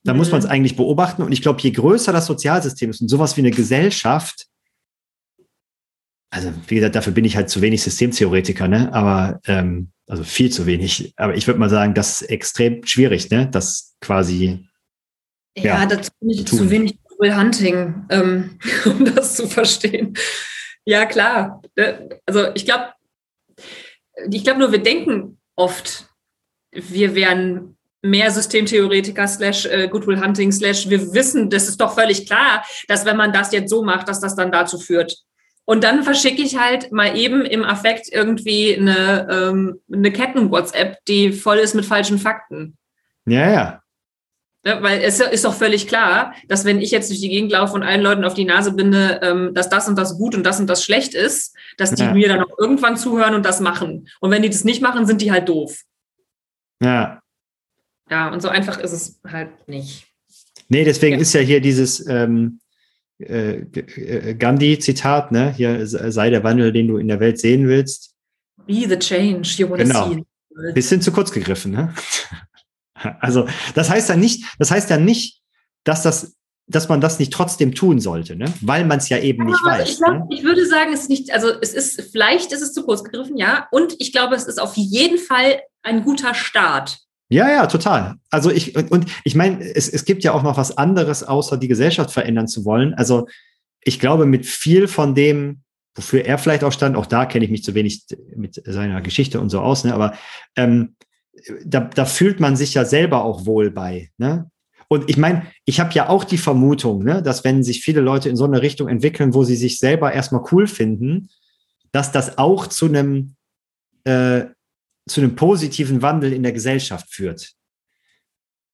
[0.04, 0.18] Da mhm.
[0.18, 1.22] muss man es eigentlich beobachten.
[1.22, 4.46] Und ich glaube, je größer das Sozialsystem ist und sowas wie eine Gesellschaft,
[6.32, 8.92] also wie gesagt, dafür bin ich halt zu wenig Systemtheoretiker, ne?
[8.94, 11.12] Aber ähm, also viel zu wenig.
[11.16, 13.48] Aber ich würde mal sagen, das ist extrem schwierig, ne?
[13.50, 14.64] Das quasi.
[15.56, 20.14] Ja, ja dazu bin ich zu wenig Will Hunting, ähm, um das zu verstehen.
[20.84, 21.62] Ja, klar.
[21.76, 22.92] Ne, also ich glaube,
[24.30, 26.06] ich glaube nur, wir denken oft,
[26.72, 32.26] wir wären mehr Systemtheoretiker slash äh, Goodwill Hunting slash wir wissen, das ist doch völlig
[32.26, 35.14] klar, dass wenn man das jetzt so macht, dass das dann dazu führt.
[35.66, 41.32] Und dann verschicke ich halt mal eben im Affekt irgendwie eine, ähm, eine Ketten-WhatsApp, die
[41.32, 42.76] voll ist mit falschen Fakten.
[43.26, 43.82] Ja, ja.
[44.64, 47.74] Ja, weil es ist doch völlig klar, dass wenn ich jetzt durch die Gegend laufe
[47.74, 50.60] und allen Leuten auf die Nase binde, ähm, dass das und das gut und das
[50.60, 52.12] und das schlecht ist, dass die ja.
[52.12, 54.08] mir dann auch irgendwann zuhören und das machen.
[54.20, 55.80] Und wenn die das nicht machen, sind die halt doof.
[56.82, 57.22] Ja.
[58.10, 60.06] Ja, und so einfach ist es halt nicht.
[60.68, 61.22] Nee, deswegen ja.
[61.22, 62.60] ist ja hier dieses ähm,
[63.18, 65.54] äh, äh, Gandhi-Zitat, ne?
[65.56, 68.14] Hier sei der Wandel, den du in der Welt sehen willst.
[68.66, 70.10] Be the change you want to genau.
[70.10, 70.24] see.
[70.74, 71.94] Bisschen zu kurz gegriffen, ne?
[73.20, 75.40] Also das heißt ja nicht, das heißt ja nicht,
[75.84, 76.36] dass das
[76.70, 78.52] dass man das nicht trotzdem tun sollte, ne?
[78.60, 79.90] weil man es ja eben nicht ja, weiß.
[79.90, 80.26] Ich, glaub, ne?
[80.30, 83.36] ich würde sagen, es ist nicht, also es ist, vielleicht ist es zu kurz gegriffen,
[83.36, 83.66] ja.
[83.72, 86.98] Und ich glaube, es ist auf jeden Fall ein guter Start.
[87.28, 88.16] Ja, ja, total.
[88.30, 91.68] Also ich, und ich meine, es, es gibt ja auch noch was anderes, außer die
[91.68, 92.94] Gesellschaft verändern zu wollen.
[92.94, 93.26] Also
[93.82, 95.62] ich glaube, mit viel von dem,
[95.96, 96.96] wofür er vielleicht auch stand.
[96.96, 98.04] Auch da kenne ich mich zu wenig
[98.36, 99.94] mit seiner Geschichte und so aus, ne?
[99.94, 100.14] aber
[100.56, 100.94] ähm,
[101.64, 104.10] da, da fühlt man sich ja selber auch wohl bei.
[104.18, 104.50] Ne?
[104.88, 108.28] Und ich meine, ich habe ja auch die Vermutung, ne, dass wenn sich viele Leute
[108.28, 111.28] in so eine Richtung entwickeln, wo sie sich selber erstmal cool finden,
[111.92, 113.36] dass das auch zu einem,
[114.04, 114.46] äh,
[115.08, 117.52] zu einem positiven Wandel in der Gesellschaft führt.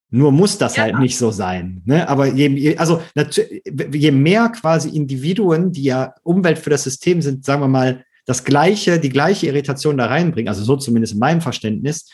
[0.09, 0.85] Nur muss das ja.
[0.85, 1.83] halt nicht so sein.
[1.85, 2.09] Ne?
[2.09, 3.03] Aber je, also
[3.93, 8.45] je mehr quasi Individuen, die ja Umwelt für das System sind, sagen wir mal, das
[8.45, 12.09] gleiche, die gleiche Irritation da reinbringen, also so zumindest in meinem Verständnis,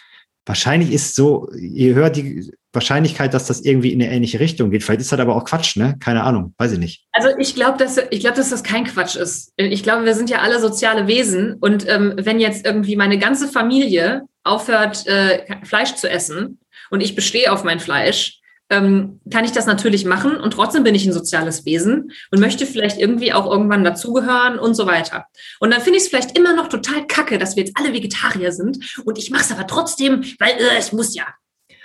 [0.47, 4.82] wahrscheinlich ist so, je höher die Wahrscheinlichkeit, dass das irgendwie in eine ähnliche Richtung geht.
[4.82, 5.97] Vielleicht ist das aber auch Quatsch, ne?
[6.01, 7.05] Keine Ahnung, weiß ich nicht.
[7.12, 9.53] Also ich glaube, dass ich dass das kein Quatsch ist.
[9.57, 13.47] Ich glaube, wir sind ja alle soziale Wesen und ähm, wenn jetzt irgendwie meine ganze
[13.49, 16.59] Familie aufhört, äh, Fleisch zu essen
[16.90, 18.40] und ich bestehe auf mein Fleisch,
[18.73, 22.66] ähm, kann ich das natürlich machen und trotzdem bin ich ein soziales Wesen und möchte
[22.66, 25.27] vielleicht irgendwie auch irgendwann dazugehören und so weiter.
[25.61, 28.51] Und dann finde ich es vielleicht immer noch total kacke, dass wir jetzt alle Vegetarier
[28.51, 31.27] sind und ich mache es aber trotzdem, weil äh, ich muss ja.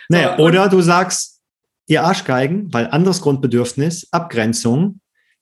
[0.09, 1.41] Naja, oder du sagst,
[1.87, 5.01] ihr Arschgeigen, weil anderes Grundbedürfnis, Abgrenzung.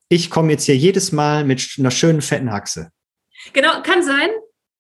[0.10, 2.90] Ich komme jetzt hier jedes Mal mit einer schönen fetten Haxe.
[3.54, 4.30] Genau, kann sein.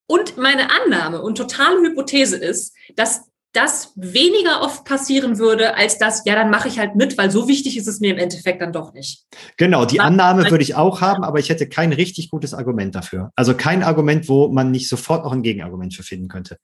[0.07, 3.24] Und meine Annahme und totale Hypothese ist, dass
[3.55, 7.47] das weniger oft passieren würde, als das, ja, dann mache ich halt mit, weil so
[7.47, 9.25] wichtig ist es mir im Endeffekt dann doch nicht.
[9.57, 13.31] Genau, die Annahme würde ich auch haben, aber ich hätte kein richtig gutes Argument dafür.
[13.35, 16.57] Also kein Argument, wo man nicht sofort noch ein Gegenargument für finden könnte.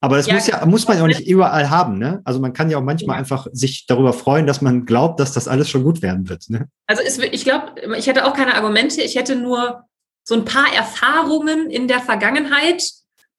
[0.00, 2.20] Aber das ja, muss ja, muss man ja auch nicht überall haben, ne?
[2.24, 3.20] Also man kann ja auch manchmal ja.
[3.20, 6.50] einfach sich darüber freuen, dass man glaubt, dass das alles schon gut werden wird.
[6.50, 6.68] Ne?
[6.86, 9.84] Also es, ich glaube, ich hätte auch keine Argumente, ich hätte nur
[10.22, 12.84] so ein paar Erfahrungen in der Vergangenheit,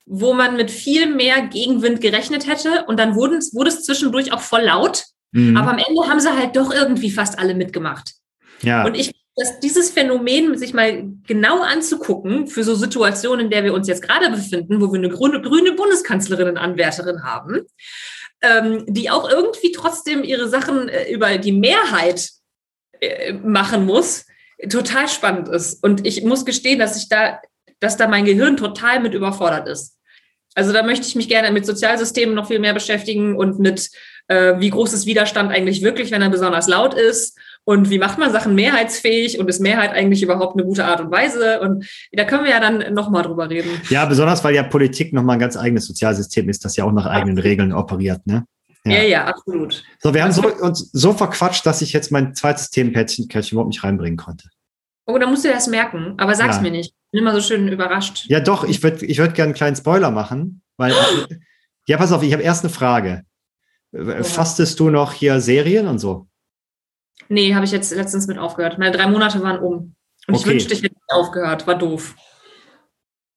[0.06, 4.42] wo man mit viel mehr Gegenwind gerechnet hätte und dann wurde, wurde es zwischendurch auch
[4.42, 5.06] voll laut.
[5.32, 5.58] Mhm.
[5.58, 8.14] Aber am Ende haben sie halt doch irgendwie fast alle mitgemacht.
[8.62, 8.86] Ja.
[8.86, 13.74] Und ich dass dieses Phänomen sich mal genau anzugucken für so Situationen, in der wir
[13.74, 17.66] uns jetzt gerade befinden, wo wir eine grüne, grüne Bundeskanzlerin und Anwärterin haben,
[18.42, 22.30] ähm, die auch irgendwie trotzdem ihre Sachen äh, über die Mehrheit
[23.02, 24.26] äh, machen muss,
[24.70, 25.84] total spannend ist.
[25.84, 27.42] Und ich muss gestehen, dass ich da,
[27.82, 29.95] dass da mein Gehirn total mit überfordert ist.
[30.56, 33.92] Also da möchte ich mich gerne mit Sozialsystemen noch viel mehr beschäftigen und mit,
[34.28, 38.18] äh, wie groß ist Widerstand eigentlich wirklich, wenn er besonders laut ist und wie macht
[38.18, 41.60] man Sachen mehrheitsfähig und ist Mehrheit eigentlich überhaupt eine gute Art und Weise?
[41.60, 43.70] Und da können wir ja dann nochmal drüber reden.
[43.90, 47.06] Ja, besonders weil ja Politik nochmal ein ganz eigenes Sozialsystem ist, das ja auch nach
[47.06, 48.46] eigenen Regeln operiert, ne?
[48.86, 48.98] Ja.
[48.98, 49.84] ja, ja, absolut.
[49.98, 53.84] So, wir haben so, uns so verquatscht, dass ich jetzt mein zweites Themenpärchen überhaupt nicht
[53.84, 54.48] reinbringen konnte.
[55.08, 56.62] Oh, da musst du das merken, aber sag's ja.
[56.62, 56.94] mir nicht.
[57.16, 58.26] Bin immer so schön überrascht.
[58.28, 60.92] Ja, doch, ich würde ich würd gerne einen kleinen Spoiler machen, weil,
[61.88, 63.24] ja, pass auf, ich habe erst eine Frage.
[63.94, 64.22] Ja.
[64.22, 66.28] Fastest du noch hier Serien und so?
[67.30, 68.80] Nee, habe ich jetzt letztens mit aufgehört.
[68.80, 69.96] Meine drei Monate waren um.
[70.28, 70.40] Und okay.
[70.40, 71.66] ich wünschte, ich hätte nicht aufgehört.
[71.68, 72.16] War doof.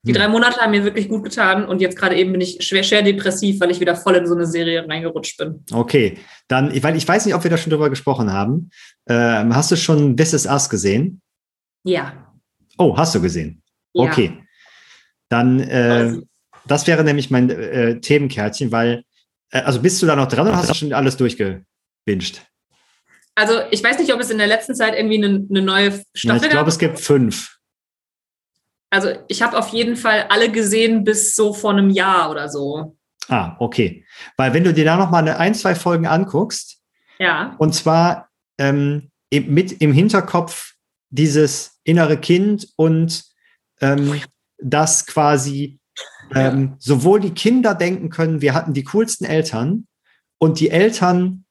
[0.03, 0.19] Die hm.
[0.19, 3.03] drei Monate haben mir wirklich gut getan und jetzt gerade eben bin ich schwer, schwer
[3.03, 5.63] depressiv, weil ich wieder voll in so eine Serie reingerutscht bin.
[5.71, 6.19] Okay,
[6.49, 8.71] dann, weil ich weiß nicht, ob wir da schon drüber gesprochen haben.
[9.09, 11.21] Ähm, hast du schon This Is Us gesehen?
[11.85, 12.35] Ja.
[12.77, 13.63] Oh, hast du gesehen?
[13.93, 14.05] Ja.
[14.05, 14.43] Okay.
[15.29, 16.17] Dann, äh,
[16.67, 19.05] das wäre nämlich mein äh, Themenkärtchen, weil,
[19.51, 22.43] äh, also bist du da noch dran oder hast du schon alles durchgewünscht?
[23.35, 26.41] Also ich weiß nicht, ob es in der letzten Zeit irgendwie eine, eine neue Staffel
[26.41, 26.45] gab.
[26.45, 27.59] Ich glaube, es gibt fünf.
[28.91, 32.97] Also ich habe auf jeden Fall alle gesehen bis so vor einem Jahr oder so.
[33.29, 34.05] Ah, okay.
[34.37, 36.79] Weil wenn du dir da noch mal eine, ein, zwei Folgen anguckst,
[37.19, 37.55] ja.
[37.59, 40.73] und zwar ähm, mit im Hinterkopf
[41.11, 43.25] dieses innere Kind und
[43.81, 44.21] ähm,
[44.59, 45.79] dass quasi
[46.35, 49.87] ähm, sowohl die Kinder denken können, wir hatten die coolsten Eltern
[50.39, 51.45] und die Eltern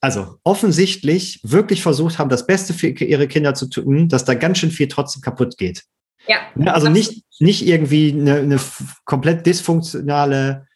[0.00, 4.58] also offensichtlich wirklich versucht haben, das Beste für ihre Kinder zu tun, dass da ganz
[4.58, 5.84] schön viel trotzdem kaputt geht.
[6.26, 6.36] Ja.
[6.54, 8.60] Ne, also nicht, nicht irgendwie eine, eine
[9.04, 10.66] komplett dysfunktionale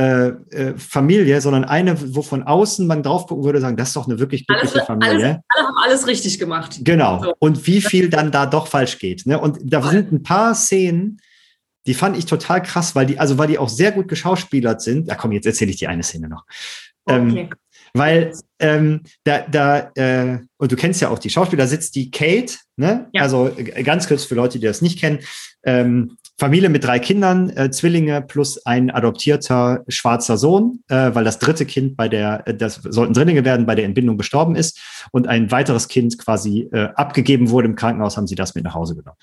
[0.00, 3.96] äh, äh, Familie, sondern eine, wo von außen man drauf gucken würde, sagen, das ist
[3.96, 5.12] doch eine wirklich glückliche alles, Familie.
[5.12, 6.78] Alles, alle haben alles richtig gemacht.
[6.80, 7.22] Genau.
[7.22, 7.34] So.
[7.38, 9.26] Und wie viel dann da doch falsch geht.
[9.26, 9.38] Ne?
[9.38, 11.20] Und da sind ein paar Szenen,
[11.86, 15.06] die fand ich total krass, weil die, also weil die auch sehr gut geschauspielert sind.
[15.06, 16.46] Ja, komm, jetzt erzähle ich die eine Szene noch.
[17.06, 17.40] Ähm, okay.
[17.40, 17.50] Ähm,
[17.92, 22.54] weil ähm, da, da äh, und du kennst ja auch die Schauspieler, sitzt die Kate,
[22.76, 23.10] ne?
[23.12, 23.22] Ja.
[23.22, 25.18] Also äh, ganz kurz für Leute, die das nicht kennen.
[25.62, 31.38] Ähm, Familie mit drei Kindern, äh, Zwillinge plus ein adoptierter schwarzer Sohn, äh, weil das
[31.38, 34.80] dritte Kind bei der, äh, das sollten Drillinge werden, bei der Entbindung gestorben ist
[35.12, 38.72] und ein weiteres Kind quasi äh, abgegeben wurde im Krankenhaus, haben sie das mit nach
[38.72, 39.18] Hause genommen.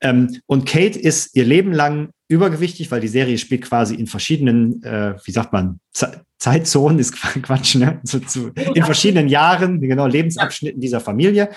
[0.00, 4.80] Ähm, und Kate ist ihr Leben lang übergewichtig, weil die Serie spielt quasi in verschiedenen,
[4.84, 7.12] äh, wie sagt man, Ze Zeitzonen ist
[7.42, 8.00] Quatsch, ne?
[8.04, 11.50] Zu, zu, in verschiedenen Jahren, genau, Lebensabschnitten dieser Familie.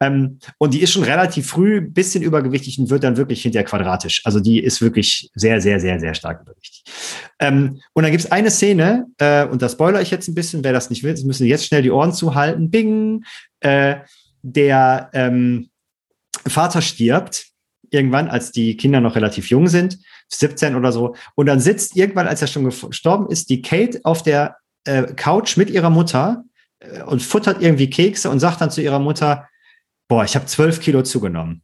[0.00, 3.66] Ähm, und die ist schon relativ früh ein bisschen übergewichtig und wird dann wirklich hinterher
[3.66, 4.22] quadratisch.
[4.24, 6.84] Also die ist wirklich sehr, sehr, sehr, sehr stark übergewichtig.
[7.40, 10.62] Ähm, und dann gibt es eine Szene, äh, und da spoilere ich jetzt ein bisschen,
[10.62, 12.70] wer das nicht will, müssen jetzt schnell die Ohren zuhalten.
[12.70, 13.24] Bing!
[13.60, 13.96] Äh,
[14.42, 15.68] der ähm,
[16.46, 17.46] Vater stirbt
[17.90, 19.98] irgendwann, als die Kinder noch relativ jung sind,
[20.28, 21.14] 17 oder so.
[21.34, 25.56] Und dann sitzt irgendwann, als er schon gestorben ist, die Kate auf der äh, Couch
[25.56, 26.44] mit ihrer Mutter
[26.80, 29.48] äh, und futtert irgendwie Kekse und sagt dann zu ihrer Mutter,
[30.08, 31.62] boah, ich habe zwölf Kilo zugenommen.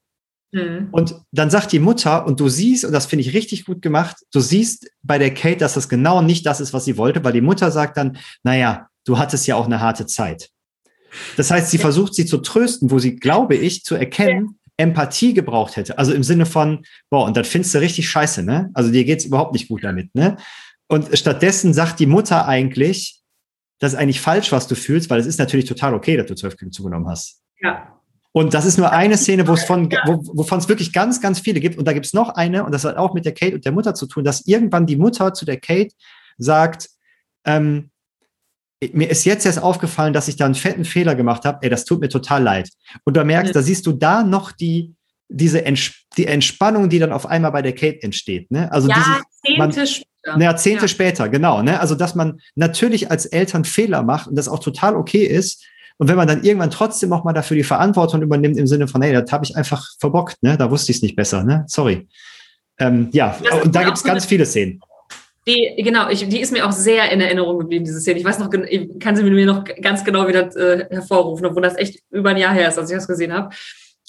[0.53, 0.89] Mhm.
[0.93, 4.17] Und dann sagt die Mutter, und du siehst, und das finde ich richtig gut gemacht,
[4.33, 7.33] du siehst bei der Kate, dass das genau nicht das ist, was sie wollte, weil
[7.33, 10.51] die Mutter sagt dann, naja, du hattest ja auch eine harte Zeit.
[11.37, 15.77] Das heißt, sie versucht sie zu trösten, wo sie, glaube ich, zu erkennen, Empathie gebraucht
[15.77, 15.99] hätte.
[15.99, 18.70] Also im Sinne von, boah, und das findest du richtig scheiße, ne?
[18.75, 20.37] Also dir geht's überhaupt nicht gut damit, ne?
[20.89, 23.20] Und stattdessen sagt die Mutter eigentlich,
[23.79, 26.35] das ist eigentlich falsch, was du fühlst, weil es ist natürlich total okay, dass du
[26.35, 27.41] zwölf Kilo zugenommen hast.
[27.61, 28.01] Ja.
[28.33, 31.39] Und das ist nur eine Szene, wo es von, wo, wovon es wirklich ganz, ganz
[31.39, 31.79] viele gibt.
[31.79, 33.72] Und da gibt es noch eine, und das hat auch mit der Kate und der
[33.72, 35.95] Mutter zu tun, dass irgendwann die Mutter zu der Kate
[36.37, 36.91] sagt,
[37.45, 37.91] ähm,
[38.93, 41.59] mir ist jetzt erst aufgefallen, dass ich da einen fetten Fehler gemacht habe.
[41.62, 42.68] Ey, das tut mir total leid.
[43.05, 43.61] Und du merkst, ja.
[43.61, 44.95] da siehst du da noch die,
[45.28, 48.51] diese Ents die Entspannung, die dann auf einmal bei der Kate entsteht.
[48.51, 48.70] Ne?
[48.70, 50.41] Also ja, Jahrzehnte später.
[50.41, 50.89] Jahrzehnte ja.
[50.89, 51.62] später, genau.
[51.62, 51.80] Ne?
[51.80, 55.64] Also, dass man natürlich als Eltern Fehler macht und das auch total okay ist.
[55.99, 59.03] Und wenn man dann irgendwann trotzdem auch mal dafür die Verantwortung übernimmt, im Sinne von,
[59.03, 60.57] hey, das habe ich einfach verbockt, ne?
[60.57, 61.64] da wusste ich es nicht besser, ne?
[61.68, 62.09] sorry.
[62.78, 64.80] Ähm, ja, und da gibt es ganz viele Szenen.
[65.47, 68.18] Die, genau, ich, die ist mir auch sehr in Erinnerung geblieben, diese Szene.
[68.18, 71.76] Ich weiß noch, ich kann sie mir noch ganz genau wieder äh, hervorrufen, obwohl das
[71.76, 73.55] echt über ein Jahr her ist, als ich das gesehen habe.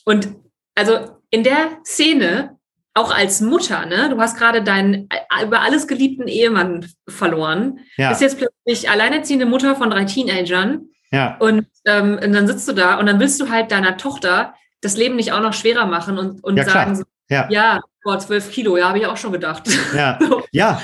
[0.06, 0.30] Und
[0.76, 2.58] also in der Szene,
[2.94, 8.12] auch als Mutter, ne, du hast gerade deinen äh, über alles geliebten Ehemann verloren, ja.
[8.12, 10.90] ist jetzt plötzlich alleinerziehende Mutter von drei Teenagern.
[11.12, 11.36] Ja.
[11.40, 14.96] Und, ähm, und dann sitzt du da und dann willst du halt deiner Tochter das
[14.96, 17.48] Leben nicht auch noch schwerer machen und, und ja, sagen so, ja.
[17.50, 19.64] ja, boah, zwölf Kilo, ja, habe ich auch schon gedacht.
[19.96, 20.44] Ja, so.
[20.52, 20.82] ja.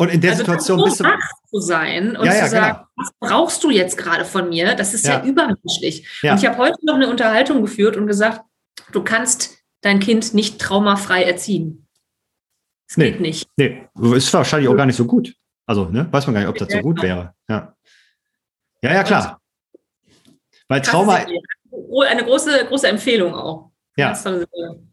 [0.00, 1.04] Und in der also Situation bist du.
[1.50, 2.88] zu sein und ja, ja, zu sagen, genau.
[2.96, 4.74] was brauchst du jetzt gerade von mir?
[4.74, 6.08] Das ist ja, ja übermenschlich.
[6.22, 8.40] Und ich habe heute noch eine Unterhaltung geführt und gesagt,
[8.92, 11.86] du kannst dein Kind nicht traumafrei erziehen.
[12.88, 13.46] Das nee, geht nicht.
[13.58, 15.34] Nee, ist wahrscheinlich auch gar nicht so gut.
[15.66, 17.34] Also, ne, weiß man gar nicht, ob das so gut wäre.
[17.46, 17.74] Ja,
[18.80, 19.38] ja, ja klar.
[20.66, 21.16] Weil Trauma.
[21.16, 23.70] Eine große, große Empfehlung auch.
[23.98, 24.18] Ja.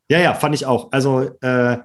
[0.10, 0.92] Ja, ja, fand ich auch.
[0.92, 1.78] Also, äh,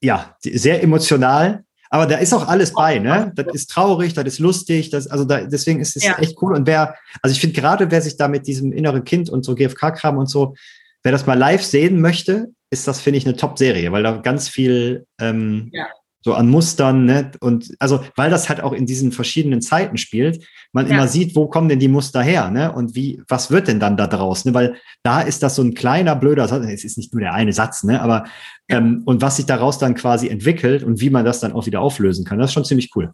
[0.00, 3.32] ja, sehr emotional aber da ist auch alles bei, ne?
[3.34, 6.18] Das ist traurig, das ist lustig, das, also da, deswegen ist es ja.
[6.18, 6.54] echt cool.
[6.54, 9.54] Und wer, also ich finde gerade, wer sich da mit diesem inneren Kind und so
[9.54, 10.54] GFK-Kram und so,
[11.02, 14.48] wer das mal live sehen möchte, ist das, finde ich, eine Top-Serie, weil da ganz
[14.48, 15.86] viel ähm, ja
[16.24, 17.32] so an Mustern, ne?
[17.40, 20.94] Und also, weil das halt auch in diesen verschiedenen Zeiten spielt, man ja.
[20.94, 22.72] immer sieht, wo kommen denn die Muster her, ne?
[22.72, 24.54] Und wie, was wird denn dann da draus, ne?
[24.54, 27.52] Weil da ist das so ein kleiner, blöder Satz, es ist nicht nur der eine
[27.52, 28.00] Satz, ne?
[28.00, 28.24] Aber,
[28.70, 31.82] ähm, und was sich daraus dann quasi entwickelt und wie man das dann auch wieder
[31.82, 33.12] auflösen kann, das ist schon ziemlich cool.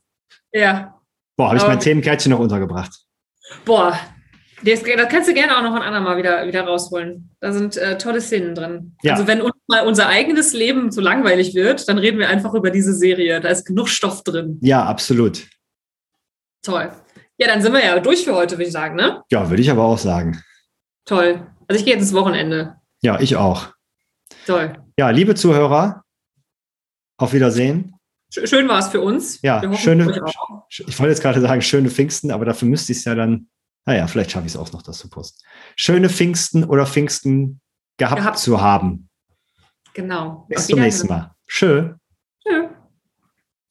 [0.52, 0.94] Ja.
[1.36, 2.92] Boah, habe ich mein Themenkärtchen noch untergebracht.
[3.64, 3.98] Boah,
[4.62, 7.30] das, das, kannst du gerne auch noch ein andermal wieder, wieder rausholen.
[7.40, 8.96] Da sind äh, tolle Szenen drin.
[9.02, 9.14] Ja.
[9.14, 12.70] Also wenn uns mal unser eigenes Leben zu langweilig wird, dann reden wir einfach über
[12.70, 13.40] diese Serie.
[13.40, 14.58] Da ist genug Stoff drin.
[14.62, 15.46] Ja, absolut.
[16.62, 16.90] Toll.
[17.38, 19.22] Ja, dann sind wir ja durch für heute, würde ich sagen, ne?
[19.30, 20.42] Ja, würde ich aber auch sagen.
[21.06, 21.46] Toll.
[21.66, 22.76] Also ich gehe jetzt ins Wochenende.
[23.02, 23.68] Ja, ich auch.
[24.46, 24.74] Toll.
[24.98, 26.04] Ja, liebe Zuhörer,
[27.16, 27.94] auf Wiedersehen.
[28.30, 29.40] Schön war es für uns.
[29.42, 30.22] Ja, schöne,
[30.68, 33.48] ich wollte jetzt gerade sagen, schöne Pfingsten, aber dafür müsste ich es ja dann
[33.86, 35.42] naja, vielleicht schaffe ich es auch noch, das zu posten.
[35.76, 37.60] Schöne Pfingsten oder Pfingsten
[37.96, 38.38] gehabt, gehabt.
[38.38, 39.08] zu haben.
[39.94, 40.46] Genau.
[40.48, 41.34] Bis zum nächsten Mal.
[41.46, 41.94] Tschö.
[42.42, 42.68] Tschö.